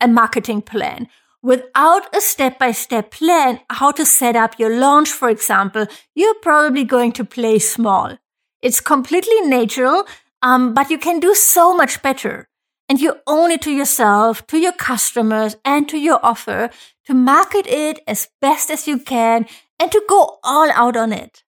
A 0.00 0.08
marketing 0.08 0.62
plan 0.62 1.08
Without 1.44 2.08
a 2.16 2.22
step 2.22 2.58
by 2.58 2.72
step 2.72 3.10
plan 3.10 3.60
how 3.68 3.92
to 3.92 4.06
set 4.06 4.34
up 4.34 4.58
your 4.58 4.78
launch, 4.78 5.10
for 5.10 5.28
example, 5.28 5.86
you're 6.14 6.40
probably 6.40 6.84
going 6.84 7.12
to 7.12 7.22
play 7.22 7.58
small. 7.58 8.16
It's 8.62 8.80
completely 8.80 9.42
natural, 9.42 10.06
um, 10.40 10.72
but 10.72 10.88
you 10.88 10.96
can 10.96 11.20
do 11.20 11.34
so 11.34 11.76
much 11.76 12.00
better. 12.00 12.48
And 12.88 12.98
you 12.98 13.16
own 13.26 13.50
it 13.50 13.60
to 13.60 13.70
yourself, 13.70 14.46
to 14.46 14.56
your 14.56 14.72
customers, 14.72 15.56
and 15.66 15.86
to 15.90 15.98
your 15.98 16.18
offer 16.22 16.70
to 17.04 17.12
market 17.12 17.66
it 17.66 18.00
as 18.06 18.28
best 18.40 18.70
as 18.70 18.88
you 18.88 18.98
can 18.98 19.44
and 19.84 19.92
to 19.92 20.02
go 20.08 20.38
all 20.42 20.70
out 20.72 20.96
on 20.96 21.12
it. 21.12 21.42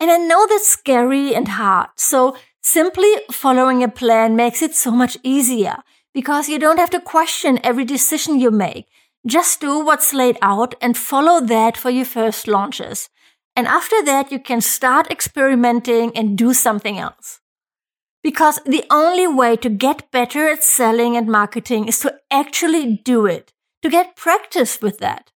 And 0.00 0.10
I 0.10 0.16
know 0.16 0.46
that's 0.46 0.66
scary 0.66 1.34
and 1.34 1.46
hard. 1.46 1.90
So 1.94 2.34
simply 2.62 3.12
following 3.30 3.82
a 3.82 3.88
plan 3.88 4.34
makes 4.34 4.62
it 4.62 4.74
so 4.74 4.90
much 4.90 5.18
easier 5.22 5.76
because 6.14 6.48
you 6.48 6.58
don't 6.58 6.78
have 6.78 6.88
to 6.90 7.00
question 7.00 7.60
every 7.62 7.84
decision 7.84 8.40
you 8.40 8.50
make. 8.50 8.86
Just 9.26 9.60
do 9.60 9.84
what's 9.84 10.14
laid 10.14 10.38
out 10.40 10.74
and 10.80 10.96
follow 10.96 11.38
that 11.42 11.76
for 11.76 11.90
your 11.90 12.06
first 12.06 12.48
launches. 12.48 13.10
And 13.54 13.66
after 13.66 14.02
that, 14.04 14.32
you 14.32 14.38
can 14.38 14.62
start 14.62 15.10
experimenting 15.10 16.16
and 16.16 16.38
do 16.38 16.54
something 16.54 16.98
else. 16.98 17.40
Because 18.22 18.58
the 18.64 18.86
only 18.90 19.26
way 19.26 19.56
to 19.56 19.68
get 19.68 20.10
better 20.10 20.48
at 20.48 20.64
selling 20.64 21.14
and 21.14 21.26
marketing 21.26 21.88
is 21.88 21.98
to 21.98 22.14
actually 22.30 23.02
do 23.04 23.26
it, 23.26 23.52
to 23.82 23.90
get 23.90 24.16
practice 24.16 24.80
with 24.80 24.96
that. 25.00 25.31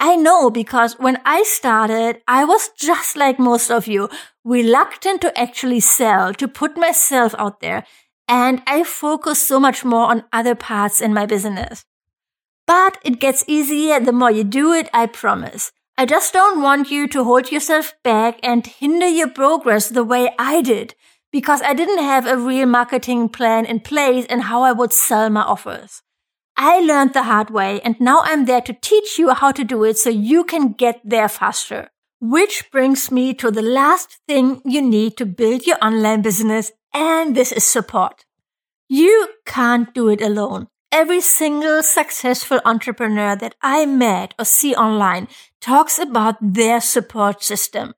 I 0.00 0.14
know 0.14 0.48
because 0.48 0.98
when 0.98 1.18
I 1.24 1.42
started, 1.42 2.22
I 2.28 2.44
was 2.44 2.70
just 2.76 3.16
like 3.16 3.38
most 3.38 3.70
of 3.70 3.88
you, 3.88 4.08
reluctant 4.44 5.20
to 5.22 5.36
actually 5.38 5.80
sell, 5.80 6.32
to 6.34 6.46
put 6.46 6.76
myself 6.76 7.34
out 7.36 7.60
there. 7.60 7.84
And 8.28 8.62
I 8.66 8.84
focused 8.84 9.48
so 9.48 9.58
much 9.58 9.84
more 9.84 10.10
on 10.10 10.24
other 10.32 10.54
parts 10.54 11.00
in 11.00 11.12
my 11.12 11.26
business. 11.26 11.84
But 12.66 12.98
it 13.02 13.18
gets 13.18 13.44
easier 13.48 13.98
the 13.98 14.12
more 14.12 14.30
you 14.30 14.44
do 14.44 14.72
it, 14.72 14.88
I 14.92 15.06
promise. 15.06 15.72
I 15.96 16.06
just 16.06 16.32
don't 16.32 16.62
want 16.62 16.90
you 16.90 17.08
to 17.08 17.24
hold 17.24 17.50
yourself 17.50 17.94
back 18.04 18.38
and 18.42 18.64
hinder 18.64 19.08
your 19.08 19.30
progress 19.30 19.88
the 19.88 20.04
way 20.04 20.30
I 20.38 20.62
did, 20.62 20.94
because 21.32 21.60
I 21.62 21.74
didn't 21.74 22.04
have 22.04 22.26
a 22.26 22.36
real 22.36 22.66
marketing 22.66 23.30
plan 23.30 23.64
in 23.64 23.80
place 23.80 24.26
and 24.28 24.42
how 24.42 24.62
I 24.62 24.70
would 24.70 24.92
sell 24.92 25.28
my 25.28 25.42
offers. 25.42 26.02
I 26.60 26.80
learned 26.80 27.14
the 27.14 27.22
hard 27.22 27.50
way 27.50 27.80
and 27.82 27.98
now 28.00 28.20
I'm 28.24 28.46
there 28.46 28.60
to 28.62 28.72
teach 28.72 29.16
you 29.16 29.32
how 29.32 29.52
to 29.52 29.62
do 29.62 29.84
it 29.84 29.96
so 29.96 30.10
you 30.10 30.42
can 30.42 30.72
get 30.72 31.00
there 31.04 31.28
faster. 31.28 31.88
Which 32.20 32.72
brings 32.72 33.12
me 33.12 33.32
to 33.34 33.52
the 33.52 33.62
last 33.62 34.18
thing 34.26 34.60
you 34.64 34.82
need 34.82 35.16
to 35.18 35.24
build 35.24 35.66
your 35.66 35.78
online 35.80 36.20
business, 36.20 36.72
and 36.92 37.36
this 37.36 37.52
is 37.52 37.64
support. 37.64 38.24
You 38.88 39.28
can't 39.46 39.94
do 39.94 40.08
it 40.08 40.20
alone. 40.20 40.66
Every 40.90 41.20
single 41.20 41.84
successful 41.84 42.60
entrepreneur 42.64 43.36
that 43.36 43.54
I 43.62 43.86
met 43.86 44.34
or 44.36 44.44
see 44.44 44.74
online 44.74 45.28
talks 45.60 45.96
about 45.96 46.36
their 46.40 46.80
support 46.80 47.44
system. 47.44 47.94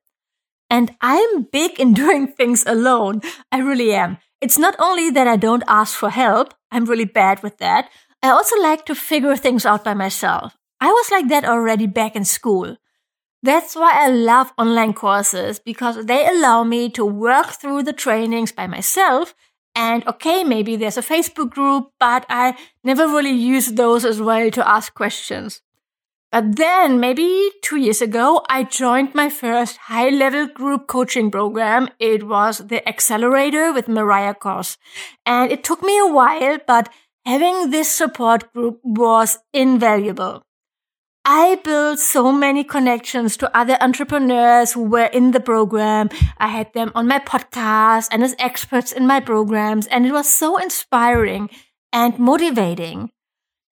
And 0.69 0.95
I'm 1.01 1.47
big 1.51 1.79
in 1.79 1.93
doing 2.03 2.27
things 2.27 2.63
alone. 2.67 3.21
I 3.51 3.57
really 3.57 3.91
am. 3.91 4.19
It's 4.39 4.59
not 4.59 4.75
only 4.77 5.09
that 5.09 5.27
I 5.27 5.35
don't 5.35 5.63
ask 5.67 5.95
for 5.95 6.11
help. 6.11 6.53
I'm 6.71 6.85
really 6.85 7.05
bad 7.05 7.41
with 7.41 7.57
that. 7.57 7.89
I 8.23 8.29
also 8.29 8.55
like 8.61 8.85
to 8.85 8.95
figure 8.95 9.35
things 9.35 9.65
out 9.65 9.83
by 9.83 9.93
myself. 9.93 10.57
I 10.79 10.87
was 10.91 11.11
like 11.11 11.27
that 11.29 11.45
already 11.45 11.87
back 11.87 12.15
in 12.15 12.25
school. 12.25 12.77
That's 13.43 13.75
why 13.75 13.93
I 13.95 14.09
love 14.09 14.53
online 14.57 14.93
courses 14.93 15.59
because 15.59 16.05
they 16.05 16.27
allow 16.27 16.63
me 16.63 16.89
to 16.91 17.05
work 17.05 17.47
through 17.47 17.83
the 17.83 17.93
trainings 17.93 18.51
by 18.51 18.67
myself 18.67 19.33
and 19.75 20.05
okay, 20.07 20.43
maybe 20.43 20.75
there's 20.75 20.97
a 20.97 21.01
Facebook 21.01 21.51
group, 21.51 21.91
but 21.99 22.25
I 22.29 22.57
never 22.83 23.07
really 23.07 23.31
use 23.31 23.71
those 23.71 24.03
as 24.03 24.21
well 24.21 24.51
to 24.51 24.67
ask 24.67 24.93
questions. 24.93 25.61
But 26.31 26.55
then, 26.55 26.99
maybe 26.99 27.51
two 27.61 27.75
years 27.77 28.01
ago, 28.01 28.43
I 28.49 28.63
joined 28.63 29.13
my 29.13 29.29
first 29.29 29.77
high 29.77 30.09
level 30.09 30.47
group 30.47 30.87
coaching 30.87 31.29
program. 31.29 31.89
It 31.99 32.27
was 32.27 32.59
the 32.59 32.87
Accelerator 32.87 33.73
with 33.73 33.89
Mariah 33.89 34.35
Coz. 34.35 34.77
And 35.25 35.51
it 35.51 35.63
took 35.63 35.83
me 35.83 35.99
a 35.99 36.07
while, 36.07 36.57
but 36.65 36.87
having 37.25 37.69
this 37.69 37.91
support 37.91 38.51
group 38.53 38.79
was 38.83 39.39
invaluable. 39.53 40.43
I 41.23 41.61
built 41.63 41.99
so 41.99 42.31
many 42.31 42.63
connections 42.63 43.37
to 43.37 43.55
other 43.55 43.77
entrepreneurs 43.79 44.73
who 44.73 44.83
were 44.83 45.05
in 45.05 45.31
the 45.31 45.39
program. 45.39 46.09
I 46.39 46.47
had 46.47 46.73
them 46.73 46.91
on 46.95 47.07
my 47.07 47.19
podcast 47.19 48.07
and 48.11 48.23
as 48.23 48.35
experts 48.39 48.91
in 48.91 49.05
my 49.05 49.19
programs. 49.19 49.85
And 49.87 50.07
it 50.07 50.13
was 50.13 50.27
so 50.27 50.57
inspiring 50.57 51.49
and 51.93 52.17
motivating. 52.17 53.11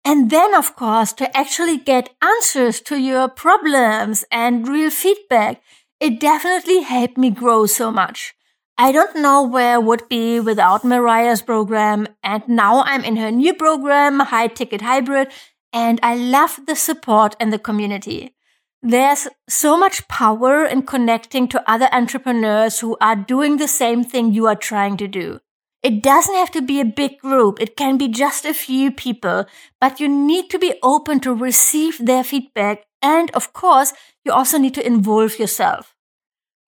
And 0.04 0.30
then, 0.30 0.54
of 0.54 0.76
course, 0.76 1.12
to 1.14 1.36
actually 1.36 1.78
get 1.78 2.10
answers 2.22 2.80
to 2.82 2.96
your 2.96 3.28
problems 3.28 4.24
and 4.30 4.68
real 4.68 4.90
feedback, 4.90 5.62
it 5.98 6.20
definitely 6.20 6.82
helped 6.82 7.18
me 7.18 7.30
grow 7.30 7.66
so 7.66 7.90
much. 7.90 8.34
I 8.82 8.90
don't 8.90 9.14
know 9.14 9.44
where 9.44 9.74
I 9.74 9.78
would 9.78 10.08
be 10.08 10.40
without 10.40 10.84
Mariah's 10.84 11.40
program. 11.40 12.08
And 12.24 12.42
now 12.48 12.82
I'm 12.82 13.04
in 13.04 13.14
her 13.14 13.30
new 13.30 13.54
program, 13.54 14.18
High 14.18 14.48
Ticket 14.48 14.80
Hybrid, 14.80 15.28
and 15.72 16.00
I 16.02 16.16
love 16.16 16.58
the 16.66 16.74
support 16.74 17.36
and 17.38 17.52
the 17.52 17.60
community. 17.60 18.34
There's 18.82 19.28
so 19.48 19.78
much 19.78 20.08
power 20.08 20.64
in 20.64 20.82
connecting 20.82 21.46
to 21.50 21.70
other 21.70 21.88
entrepreneurs 21.92 22.80
who 22.80 22.96
are 23.00 23.14
doing 23.14 23.58
the 23.58 23.68
same 23.68 24.02
thing 24.02 24.32
you 24.32 24.48
are 24.48 24.56
trying 24.56 24.96
to 24.96 25.06
do. 25.06 25.38
It 25.84 26.02
doesn't 26.02 26.34
have 26.34 26.50
to 26.50 26.60
be 26.60 26.80
a 26.80 26.84
big 26.84 27.20
group. 27.20 27.60
It 27.60 27.76
can 27.76 27.98
be 27.98 28.08
just 28.08 28.44
a 28.44 28.52
few 28.52 28.90
people, 28.90 29.44
but 29.80 30.00
you 30.00 30.08
need 30.08 30.50
to 30.50 30.58
be 30.58 30.74
open 30.82 31.20
to 31.20 31.32
receive 31.32 32.04
their 32.04 32.24
feedback. 32.24 32.86
And 33.00 33.30
of 33.30 33.52
course, 33.52 33.92
you 34.24 34.32
also 34.32 34.58
need 34.58 34.74
to 34.74 34.84
involve 34.84 35.38
yourself. 35.38 35.94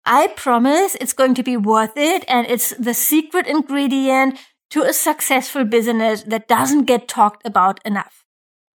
I 0.07 0.29
promise 0.29 0.97
it's 1.01 1.13
going 1.13 1.35
to 1.35 1.43
be 1.43 1.57
worth 1.57 1.97
it. 1.97 2.25
And 2.29 2.47
it's 2.47 2.75
the 2.77 2.95
secret 2.95 3.47
ingredient 3.47 4.39
to 4.71 4.83
a 4.83 4.93
successful 4.93 5.65
business 5.65 6.23
that 6.25 6.49
doesn't 6.49 6.85
get 6.85 7.09
talked 7.09 7.47
about 7.47 7.81
enough. 7.85 8.25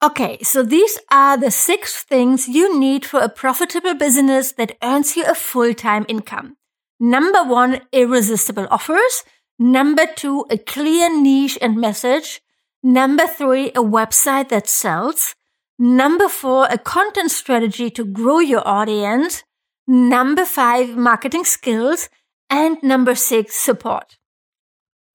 Okay, 0.04 0.38
so 0.42 0.62
these 0.62 0.98
are 1.10 1.38
the 1.38 1.50
six 1.50 2.04
things 2.04 2.48
you 2.48 2.78
need 2.78 3.06
for 3.06 3.20
a 3.20 3.30
profitable 3.30 3.94
business 3.94 4.52
that 4.52 4.76
earns 4.82 5.16
you 5.16 5.24
a 5.26 5.34
full-time 5.34 6.04
income. 6.06 6.56
Number 7.00 7.42
one, 7.42 7.80
irresistible 7.92 8.68
offers. 8.70 9.24
Number 9.58 10.06
two, 10.14 10.44
a 10.50 10.58
clear 10.58 11.08
niche 11.10 11.58
and 11.62 11.76
message. 11.76 12.42
Number 12.82 13.26
three, 13.26 13.68
a 13.70 13.82
website 13.82 14.50
that 14.50 14.68
sells. 14.68 15.34
Number 15.78 16.28
four, 16.28 16.66
a 16.70 16.76
content 16.76 17.30
strategy 17.30 17.90
to 17.90 18.04
grow 18.04 18.38
your 18.38 18.66
audience. 18.68 19.44
Number 19.86 20.44
five, 20.44 20.96
marketing 20.96 21.44
skills. 21.44 22.08
And 22.48 22.80
number 22.82 23.14
six, 23.14 23.56
support 23.56 24.18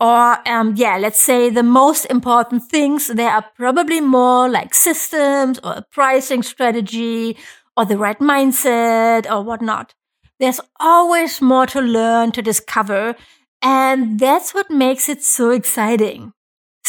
or 0.01 0.49
um, 0.49 0.73
yeah, 0.75 0.97
let's 0.97 1.21
say 1.21 1.51
the 1.51 1.61
most 1.61 2.05
important 2.05 2.63
things. 2.63 3.07
There 3.07 3.29
are 3.29 3.45
probably 3.55 4.01
more 4.01 4.49
like 4.49 4.73
systems 4.73 5.59
or 5.63 5.73
a 5.73 5.85
pricing 5.91 6.41
strategy 6.41 7.37
or 7.77 7.85
the 7.85 7.99
right 7.99 8.17
mindset 8.17 9.31
or 9.31 9.43
whatnot. 9.43 9.93
There's 10.39 10.59
always 10.79 11.39
more 11.39 11.67
to 11.67 11.79
learn 11.79 12.31
to 12.31 12.41
discover. 12.41 13.15
And 13.61 14.19
that's 14.19 14.55
what 14.55 14.71
makes 14.71 15.07
it 15.07 15.23
so 15.23 15.51
exciting. 15.51 16.33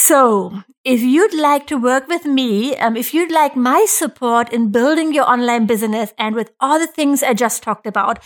So 0.04 0.64
if 0.84 1.00
you'd 1.00 1.32
like 1.32 1.68
to 1.68 1.76
work 1.76 2.08
with 2.08 2.24
me, 2.24 2.76
um, 2.76 2.96
if 2.96 3.14
you'd 3.14 3.30
like 3.30 3.54
my 3.54 3.86
support 3.88 4.52
in 4.52 4.72
building 4.72 5.14
your 5.14 5.30
online 5.30 5.64
business 5.64 6.12
and 6.18 6.34
with 6.34 6.50
all 6.58 6.80
the 6.80 6.88
things 6.88 7.22
I 7.22 7.34
just 7.34 7.62
talked 7.62 7.86
about, 7.86 8.18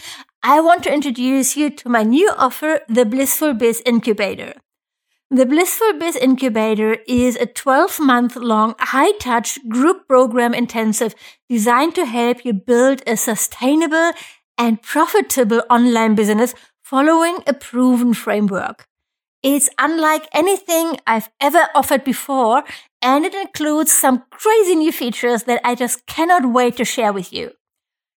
I 0.43 0.62
want 0.62 0.85
to 0.85 0.95
introduce 0.95 1.55
you 1.55 1.69
to 1.69 1.91
my 1.91 2.03
new 2.03 2.31
offer, 2.39 2.81
the 2.89 3.05
Blissful 3.05 3.53
Biz 3.53 3.83
Incubator. 3.85 4.55
The 5.31 5.45
Blissful 5.45 5.99
Biz 5.99 6.17
Incubator 6.17 6.95
is 7.07 7.37
a 7.37 7.45
12 7.45 8.01
month 8.01 8.37
long 8.37 8.75
high 8.79 9.12
touch 9.19 9.59
group 9.69 10.09
program 10.09 10.55
intensive 10.55 11.15
designed 11.51 11.95
to 11.97 12.07
help 12.07 12.43
you 12.43 12.55
build 12.55 13.03
a 13.07 13.19
sustainable 13.19 14.12
and 14.57 14.81
profitable 14.81 15.62
online 15.69 16.15
business 16.15 16.55
following 16.83 17.41
a 17.47 17.53
proven 17.53 18.15
framework. 18.15 18.89
It's 19.49 19.71
unlike 19.79 20.27
anything 20.33 20.99
I've 21.07 21.31
ever 21.41 21.69
offered 21.73 22.03
before, 22.03 22.65
and 23.01 23.25
it 23.25 23.33
includes 23.33 23.93
some 23.93 24.25
crazy 24.29 24.75
new 24.75 24.91
features 24.91 25.45
that 25.45 25.61
I 25.63 25.77
just 25.77 26.05
cannot 26.07 26.51
wait 26.53 26.77
to 26.79 26.85
share 26.85 27.13
with 27.13 27.33
you. 27.33 27.53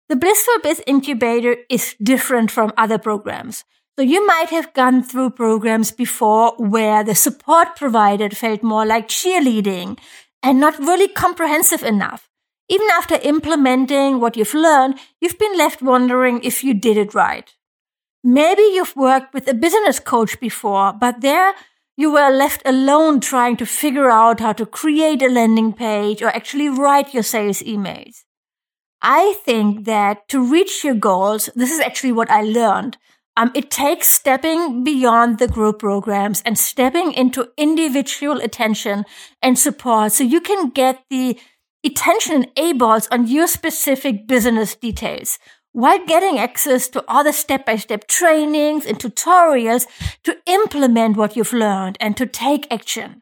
The 0.07 0.15
Blissful 0.15 0.55
Biz 0.63 0.81
Incubator 0.87 1.57
is 1.69 1.95
different 2.01 2.49
from 2.49 2.73
other 2.77 2.97
programs. 2.97 3.63
So 3.95 4.01
you 4.01 4.25
might 4.25 4.49
have 4.49 4.73
gone 4.73 5.03
through 5.03 5.29
programs 5.29 5.91
before 5.91 6.55
where 6.57 7.03
the 7.03 7.13
support 7.13 7.75
provided 7.75 8.35
felt 8.35 8.63
more 8.63 8.87
like 8.87 9.07
cheerleading 9.07 9.99
and 10.41 10.59
not 10.59 10.79
really 10.79 11.09
comprehensive 11.09 11.83
enough. 11.83 12.27
Even 12.69 12.87
after 12.93 13.19
implementing 13.21 14.19
what 14.19 14.35
you've 14.35 14.55
learned, 14.55 14.97
you've 15.21 15.37
been 15.37 15.55
left 15.55 15.83
wondering 15.83 16.41
if 16.41 16.63
you 16.63 16.73
did 16.73 16.97
it 16.97 17.13
right. 17.13 17.53
Maybe 18.23 18.61
you've 18.61 18.95
worked 18.95 19.33
with 19.33 19.47
a 19.47 19.53
business 19.53 19.99
coach 19.99 20.39
before, 20.39 20.93
but 20.93 21.21
there 21.21 21.53
you 21.95 22.11
were 22.11 22.29
left 22.29 22.61
alone 22.65 23.19
trying 23.19 23.57
to 23.57 23.65
figure 23.65 24.09
out 24.09 24.39
how 24.39 24.53
to 24.53 24.65
create 24.65 25.21
a 25.21 25.29
landing 25.29 25.73
page 25.73 26.21
or 26.21 26.29
actually 26.29 26.69
write 26.69 27.13
your 27.13 27.23
sales 27.23 27.61
emails. 27.63 28.23
I 29.01 29.35
think 29.45 29.85
that 29.85 30.27
to 30.29 30.43
reach 30.43 30.83
your 30.83 30.95
goals, 30.95 31.49
this 31.55 31.71
is 31.71 31.79
actually 31.79 32.11
what 32.11 32.29
I 32.29 32.41
learned. 32.41 32.97
Um, 33.37 33.51
it 33.55 33.71
takes 33.71 34.09
stepping 34.09 34.83
beyond 34.83 35.39
the 35.39 35.47
group 35.47 35.79
programs 35.79 36.41
and 36.45 36.57
stepping 36.57 37.13
into 37.13 37.51
individual 37.57 38.41
attention 38.41 39.05
and 39.41 39.57
support 39.57 40.11
so 40.11 40.25
you 40.25 40.41
can 40.41 40.71
get 40.71 41.05
the 41.09 41.39
attention 41.85 42.35
and 42.35 42.51
eyeballs 42.57 43.07
on 43.11 43.27
your 43.27 43.47
specific 43.47 44.27
business 44.27 44.75
details 44.75 45.39
while 45.79 46.05
getting 46.05 46.37
access 46.37 46.89
to 46.89 47.01
all 47.07 47.23
the 47.23 47.31
step 47.31 47.65
by 47.65 47.77
step 47.77 48.05
trainings 48.05 48.85
and 48.85 48.99
tutorials 48.99 49.87
to 50.25 50.35
implement 50.45 51.15
what 51.15 51.37
you've 51.37 51.53
learned 51.53 51.97
and 52.01 52.17
to 52.17 52.25
take 52.25 52.67
action. 52.69 53.21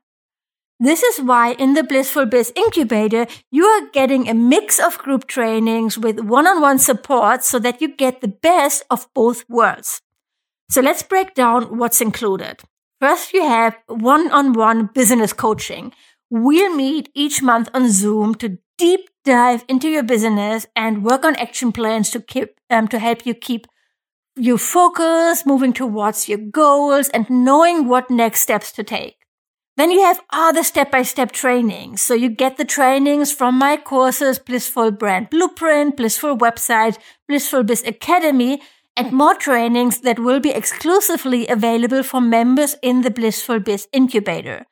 This 0.80 1.04
is 1.04 1.22
why 1.22 1.54
in 1.54 1.76
the 1.76 1.84
Blissful 1.84 2.26
Biz 2.26 2.54
Incubator, 2.56 3.28
you 3.52 3.64
are 3.66 3.88
getting 3.94 4.28
a 4.28 4.34
mix 4.34 4.80
of 4.80 4.98
group 4.98 5.28
trainings 5.28 6.00
with 6.00 6.20
one-on-one 6.20 6.80
support 6.80 7.44
so 7.44 7.60
that 7.60 7.80
you 7.80 7.96
get 7.96 8.22
the 8.22 8.28
best 8.28 8.84
of 8.90 9.08
both 9.14 9.48
worlds. 9.48 10.02
So 10.72 10.82
let's 10.82 11.04
break 11.04 11.36
down 11.36 11.78
what's 11.78 12.02
included. 12.02 12.62
First, 13.00 13.34
you 13.34 13.44
have 13.44 13.78
one 13.86 14.32
on 14.32 14.54
one 14.54 14.90
business 14.96 15.32
coaching. 15.32 15.94
We'll 16.32 16.76
meet 16.76 17.10
each 17.14 17.44
month 17.44 17.70
on 17.76 17.92
Zoom 17.92 18.34
to 18.36 18.58
deep 18.80 19.10
dive 19.28 19.66
into 19.68 19.90
your 19.90 20.04
business 20.04 20.66
and 20.74 21.04
work 21.04 21.26
on 21.26 21.36
action 21.36 21.72
plans 21.74 22.10
to 22.12 22.22
keep, 22.22 22.56
um, 22.70 22.88
to 22.88 22.98
help 22.98 23.26
you 23.26 23.34
keep 23.34 23.68
you 24.38 24.58
focused, 24.58 25.46
moving 25.46 25.74
towards 25.74 26.30
your 26.30 26.38
goals 26.38 27.10
and 27.10 27.30
knowing 27.30 27.88
what 27.88 28.10
next 28.10 28.42
steps 28.42 28.72
to 28.72 28.84
take. 28.84 29.16
Then 29.76 29.92
you 29.92 30.02
have 30.02 30.22
other 30.32 30.64
step 30.64 30.92
by 30.92 31.04
step 31.04 31.32
trainings. 31.32 32.02
So 32.02 32.14
you 32.14 32.30
get 32.30 32.58
the 32.58 32.66
trainings 32.66 33.34
from 33.34 33.60
my 33.60 33.78
courses, 33.78 34.40
Blissful 34.40 34.92
Brand 34.92 35.30
Blueprint, 35.30 35.98
Blissful 35.98 36.38
Website, 36.38 36.98
Blissful 37.28 37.64
Biz 37.64 37.84
Academy, 37.86 38.62
and 38.96 39.12
more 39.12 39.36
trainings 39.36 40.02
that 40.02 40.20
will 40.20 40.40
be 40.40 40.52
exclusively 40.52 41.48
available 41.48 42.02
for 42.02 42.22
members 42.22 42.76
in 42.82 43.02
the 43.02 43.12
Blissful 43.12 43.60
Biz 43.60 43.88
Incubator. 43.92 44.66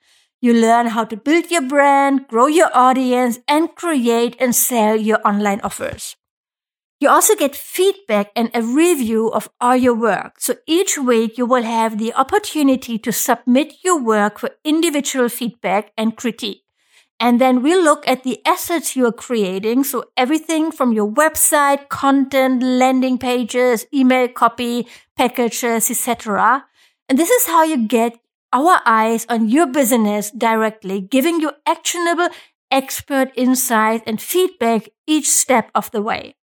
You 0.45 0.53
learn 0.53 0.93
how 0.93 1.05
to 1.05 1.17
build 1.17 1.49
your 1.49 1.63
brand, 1.63 2.27
grow 2.27 2.45
your 2.45 2.69
audience, 2.71 3.39
and 3.47 3.73
create 3.73 4.35
and 4.39 4.53
sell 4.53 4.95
your 4.95 5.17
online 5.25 5.59
offers. 5.61 6.15
You 6.99 7.09
also 7.09 7.33
get 7.35 7.55
feedback 7.55 8.29
and 8.35 8.51
a 8.53 8.61
review 8.61 9.31
of 9.31 9.49
all 9.59 9.75
your 9.75 9.95
work. 9.95 10.35
So 10.37 10.53
each 10.67 10.99
week 10.99 11.39
you 11.39 11.47
will 11.47 11.63
have 11.63 11.97
the 11.97 12.13
opportunity 12.13 12.99
to 12.99 13.11
submit 13.11 13.83
your 13.83 13.99
work 13.99 14.37
for 14.37 14.51
individual 14.63 15.29
feedback 15.29 15.91
and 15.97 16.15
critique. 16.15 16.61
And 17.19 17.41
then 17.41 17.63
we 17.63 17.73
look 17.73 18.07
at 18.07 18.21
the 18.21 18.39
assets 18.45 18.95
you're 18.95 19.11
creating. 19.11 19.83
So 19.83 20.11
everything 20.15 20.71
from 20.71 20.93
your 20.93 21.11
website, 21.11 21.89
content, 21.89 22.61
landing 22.61 23.17
pages, 23.17 23.87
email 23.91 24.27
copy, 24.27 24.85
packages, 25.17 25.89
etc. 25.89 26.67
And 27.09 27.17
this 27.17 27.31
is 27.31 27.47
how 27.47 27.63
you 27.63 27.87
get 27.87 28.19
our 28.55 28.79
eyes 28.85 29.25
on 29.27 29.49
your 29.49 29.67
business 29.67 30.31
directly, 30.31 31.01
giving 31.01 31.41
you 31.41 31.51
actionable 31.67 32.29
expert 32.71 33.29
insight 33.35 34.01
and 34.07 34.21
feedback 34.21 34.87
each 35.05 35.29
step 35.29 35.69
of 35.75 35.91
the 35.91 36.01
way. 36.01 36.35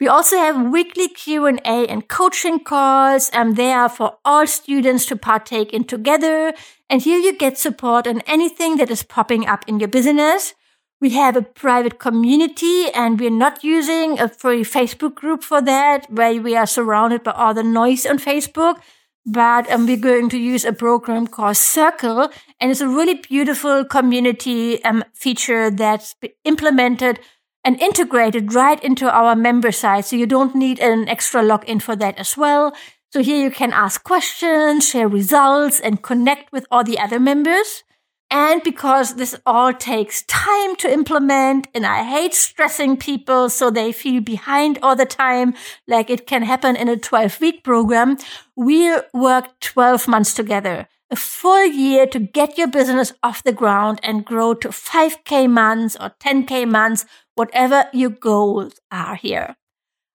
We 0.00 0.08
also 0.08 0.36
have 0.36 0.70
weekly 0.72 1.08
Q&A 1.08 1.86
and 1.86 2.08
coaching 2.08 2.60
calls, 2.60 3.30
and 3.30 3.56
they 3.56 3.72
are 3.72 3.88
for 3.88 4.16
all 4.24 4.46
students 4.46 5.04
to 5.06 5.16
partake 5.16 5.72
in 5.72 5.84
together. 5.84 6.54
And 6.88 7.02
here 7.02 7.18
you 7.18 7.36
get 7.36 7.58
support 7.58 8.06
on 8.06 8.22
anything 8.22 8.76
that 8.76 8.90
is 8.90 9.02
popping 9.02 9.46
up 9.46 9.64
in 9.68 9.78
your 9.78 9.88
business. 9.88 10.54
We 11.00 11.10
have 11.10 11.36
a 11.36 11.42
private 11.42 11.98
community 11.98 12.86
and 12.94 13.20
we're 13.20 13.30
not 13.30 13.62
using 13.62 14.18
a 14.18 14.28
free 14.28 14.64
Facebook 14.64 15.14
group 15.14 15.42
for 15.42 15.60
that, 15.62 16.10
where 16.10 16.40
we 16.40 16.56
are 16.56 16.66
surrounded 16.66 17.22
by 17.22 17.32
all 17.32 17.54
the 17.54 17.62
noise 17.62 18.06
on 18.06 18.18
Facebook. 18.18 18.80
But 19.30 19.70
um, 19.70 19.86
we're 19.86 19.98
going 19.98 20.30
to 20.30 20.38
use 20.38 20.64
a 20.64 20.72
program 20.72 21.26
called 21.26 21.58
Circle, 21.58 22.30
and 22.60 22.70
it's 22.70 22.80
a 22.80 22.88
really 22.88 23.14
beautiful 23.14 23.84
community 23.84 24.82
um, 24.84 25.04
feature 25.12 25.70
that's 25.70 26.14
implemented 26.44 27.20
and 27.62 27.78
integrated 27.78 28.54
right 28.54 28.82
into 28.82 29.10
our 29.10 29.36
member 29.36 29.70
site. 29.70 30.06
So 30.06 30.16
you 30.16 30.26
don't 30.26 30.54
need 30.54 30.78
an 30.80 31.08
extra 31.08 31.42
login 31.42 31.82
for 31.82 31.94
that 31.96 32.16
as 32.18 32.38
well. 32.38 32.72
So 33.10 33.22
here 33.22 33.42
you 33.42 33.50
can 33.50 33.72
ask 33.72 34.02
questions, 34.02 34.88
share 34.88 35.08
results, 35.08 35.78
and 35.78 36.02
connect 36.02 36.50
with 36.50 36.64
all 36.70 36.84
the 36.84 36.98
other 36.98 37.20
members. 37.20 37.84
And 38.30 38.62
because 38.62 39.14
this 39.14 39.34
all 39.46 39.72
takes 39.72 40.22
time 40.24 40.76
to 40.76 40.92
implement 40.92 41.68
and 41.74 41.86
I 41.86 42.04
hate 42.04 42.34
stressing 42.34 42.98
people 42.98 43.48
so 43.48 43.70
they 43.70 43.90
feel 43.90 44.20
behind 44.20 44.78
all 44.82 44.94
the 44.94 45.06
time, 45.06 45.54
like 45.86 46.10
it 46.10 46.26
can 46.26 46.42
happen 46.42 46.76
in 46.76 46.88
a 46.88 46.96
12 46.96 47.40
week 47.40 47.64
program, 47.64 48.18
we 48.54 48.94
work 49.14 49.58
12 49.60 50.08
months 50.08 50.34
together 50.34 50.88
a 51.10 51.16
full 51.16 51.64
year 51.64 52.06
to 52.06 52.18
get 52.18 52.58
your 52.58 52.68
business 52.68 53.12
off 53.22 53.42
the 53.42 53.52
ground 53.52 53.98
and 54.02 54.24
grow 54.24 54.54
to 54.54 54.68
5K 54.68 55.48
months 55.48 55.96
or 55.98 56.12
10K 56.20 56.68
months, 56.68 57.06
whatever 57.34 57.86
your 57.92 58.10
goals 58.10 58.80
are 58.90 59.16
here. 59.16 59.56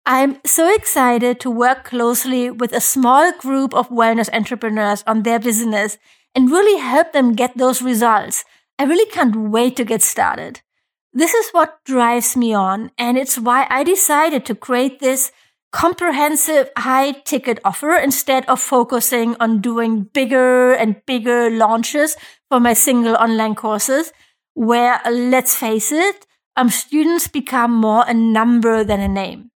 I'm 0.07 0.41
so 0.47 0.75
excited 0.75 1.41
to 1.41 1.51
work 1.51 1.85
closely 1.85 2.51
with 2.51 2.73
a 2.73 2.81
small 2.81 3.31
group 3.33 3.75
of 3.75 3.91
wellness 3.91 4.33
entrepreneurs 4.33 5.05
on 5.07 5.23
their 5.23 5.39
business 5.39 5.99
and 6.35 6.51
really 6.51 6.81
help 6.81 7.13
them 7.13 7.35
get 7.35 7.57
those 7.57 7.83
results. 7.83 8.45
I 8.79 8.85
really 8.85 9.11
can't 9.11 9.51
wait 9.51 9.77
to 9.77 9.85
get 9.85 10.03
started. 10.03 10.61
This 11.13 11.35
is 11.35 11.51
what 11.51 11.81
drives 11.85 12.37
me 12.37 12.55
on, 12.55 12.91
and 12.99 13.17
it's 13.19 13.39
why 13.39 13.67
I 13.71 13.83
decided 13.83 14.45
to 14.47 14.55
create 14.55 15.01
this 15.01 15.33
comprehensive 15.73 16.71
high 16.77 17.13
ticket 17.13 17.59
offer 17.65 17.95
instead 17.95 18.45
of 18.47 18.61
focusing 18.61 19.37
on 19.41 19.61
doing 19.61 20.05
bigger 20.05 20.73
and 20.73 21.05
bigger 21.07 21.51
launches 21.51 22.17
for 22.49 22.61
my 22.61 22.73
single 22.73 23.17
online 23.17 23.55
courses, 23.55 24.13
where 24.55 25.01
let's 25.11 25.57
face 25.57 25.93
it, 25.93 26.27
um, 26.57 26.69
students 26.69 27.29
become 27.29 27.73
more 27.73 28.05
a 28.07 28.15
number 28.15 28.85
than 28.85 29.01
a 29.01 29.09
name. 29.09 29.51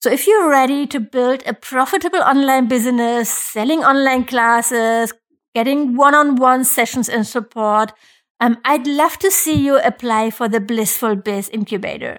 So 0.00 0.10
if 0.10 0.26
you're 0.26 0.48
ready 0.48 0.86
to 0.88 0.98
build 0.98 1.42
a 1.46 1.54
profitable 1.54 2.20
online 2.20 2.66
business, 2.66 3.30
selling 3.30 3.84
online 3.84 4.24
classes, 4.24 5.12
getting 5.54 5.96
one-on-one 5.96 6.64
sessions 6.64 7.08
and 7.08 7.26
support, 7.26 7.92
um, 8.40 8.58
I'd 8.64 8.86
love 8.86 9.18
to 9.18 9.30
see 9.30 9.54
you 9.54 9.78
apply 9.78 10.30
for 10.30 10.48
the 10.48 10.60
Blissful 10.60 11.16
Biz 11.16 11.48
Incubator. 11.50 12.18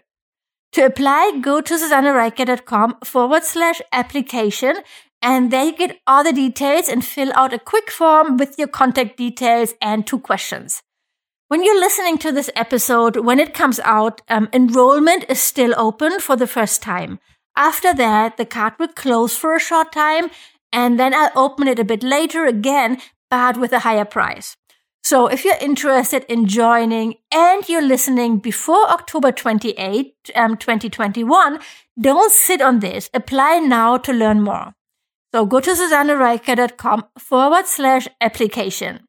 To 0.73 0.85
apply, 0.85 1.39
go 1.41 1.61
to 1.61 1.73
susannereiche.com 1.75 2.97
forward 3.03 3.43
slash 3.43 3.81
application 3.91 4.77
and 5.21 5.51
there 5.51 5.65
you 5.65 5.77
get 5.77 5.99
all 6.05 6.23
the 6.23 6.33
details 6.33 6.89
and 6.89 7.03
fill 7.05 7.31
out 7.35 7.53
a 7.53 7.59
quick 7.59 7.89
form 7.89 8.37
with 8.37 8.57
your 8.57 8.67
contact 8.67 9.17
details 9.17 9.73
and 9.81 10.05
two 10.05 10.19
questions. 10.19 10.81
When 11.47 11.63
you're 11.63 11.79
listening 11.79 12.17
to 12.19 12.31
this 12.31 12.49
episode, 12.55 13.17
when 13.17 13.39
it 13.39 13.53
comes 13.53 13.79
out, 13.81 14.21
um, 14.27 14.49
enrollment 14.51 15.25
is 15.29 15.39
still 15.39 15.73
open 15.77 16.19
for 16.19 16.35
the 16.35 16.47
first 16.47 16.81
time. 16.81 17.19
After 17.55 17.93
that, 17.93 18.37
the 18.37 18.45
card 18.45 18.73
will 18.79 18.87
close 18.87 19.35
for 19.35 19.55
a 19.55 19.59
short 19.59 19.91
time 19.91 20.29
and 20.71 20.99
then 20.99 21.13
I'll 21.13 21.31
open 21.35 21.67
it 21.67 21.79
a 21.79 21.85
bit 21.85 22.01
later 22.03 22.45
again, 22.45 22.97
but 23.33 23.57
with 23.57 23.73
a 23.73 23.79
higher 23.79 24.05
price. 24.05 24.55
So 25.01 25.25
if 25.25 25.43
you're 25.43 25.57
interested 25.59 26.23
in 26.29 26.45
joining 26.45 27.15
and 27.31 27.67
you're 27.67 27.81
listening 27.93 28.37
before 28.37 28.87
October 28.91 29.31
28, 29.31 30.31
um, 30.35 30.55
2021, 30.55 31.57
don't 31.99 32.31
sit 32.31 32.61
on 32.61 32.79
this. 32.79 33.09
Apply 33.11 33.57
now 33.57 33.97
to 33.97 34.13
learn 34.13 34.41
more. 34.43 34.73
So 35.33 35.47
go 35.47 35.59
to 35.61 35.71
susannereiche.com 35.71 37.05
forward 37.17 37.65
slash 37.65 38.07
application. 38.21 38.99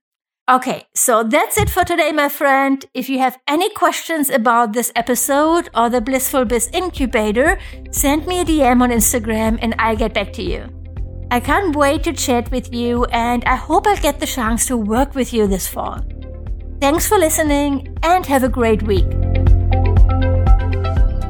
Okay, 0.49 0.87
so 0.95 1.23
that's 1.23 1.59
it 1.59 1.69
for 1.69 1.85
today, 1.85 2.13
my 2.13 2.31
friend. 2.31 2.83
If 2.95 3.11
you 3.11 3.19
have 3.19 3.39
any 3.47 3.69
questions 3.75 4.31
about 4.31 4.73
this 4.73 4.91
episode 4.97 5.69
or 5.75 5.91
the 5.91 6.01
Blissful 6.01 6.47
Biz 6.47 6.71
Incubator, 6.73 7.59
send 7.91 8.27
me 8.27 8.41
a 8.41 8.45
DM 8.45 8.81
on 8.81 8.89
Instagram 8.89 9.59
and 9.61 9.75
I'll 9.79 9.97
get 9.97 10.15
back 10.15 10.33
to 10.35 10.43
you. 10.43 10.74
I 11.35 11.41
can't 11.41 11.75
wait 11.75 12.05
to 12.05 12.13
chat 12.13 12.49
with 12.53 12.73
you 12.73 13.07
and 13.07 13.45
I 13.45 13.57
hope 13.57 13.89
I'll 13.89 13.97
get 13.97 14.21
the 14.21 14.27
chance 14.27 14.67
to 14.67 14.77
work 14.77 15.17
with 15.17 15.33
you 15.33 15.49
this 15.49 15.67
fall. 15.67 15.99
Thanks 16.81 17.09
for 17.09 17.19
listening 17.19 17.99
and 18.05 18.25
have 18.27 18.45
a 18.45 18.49
great 18.49 18.85
week. 18.85 19.11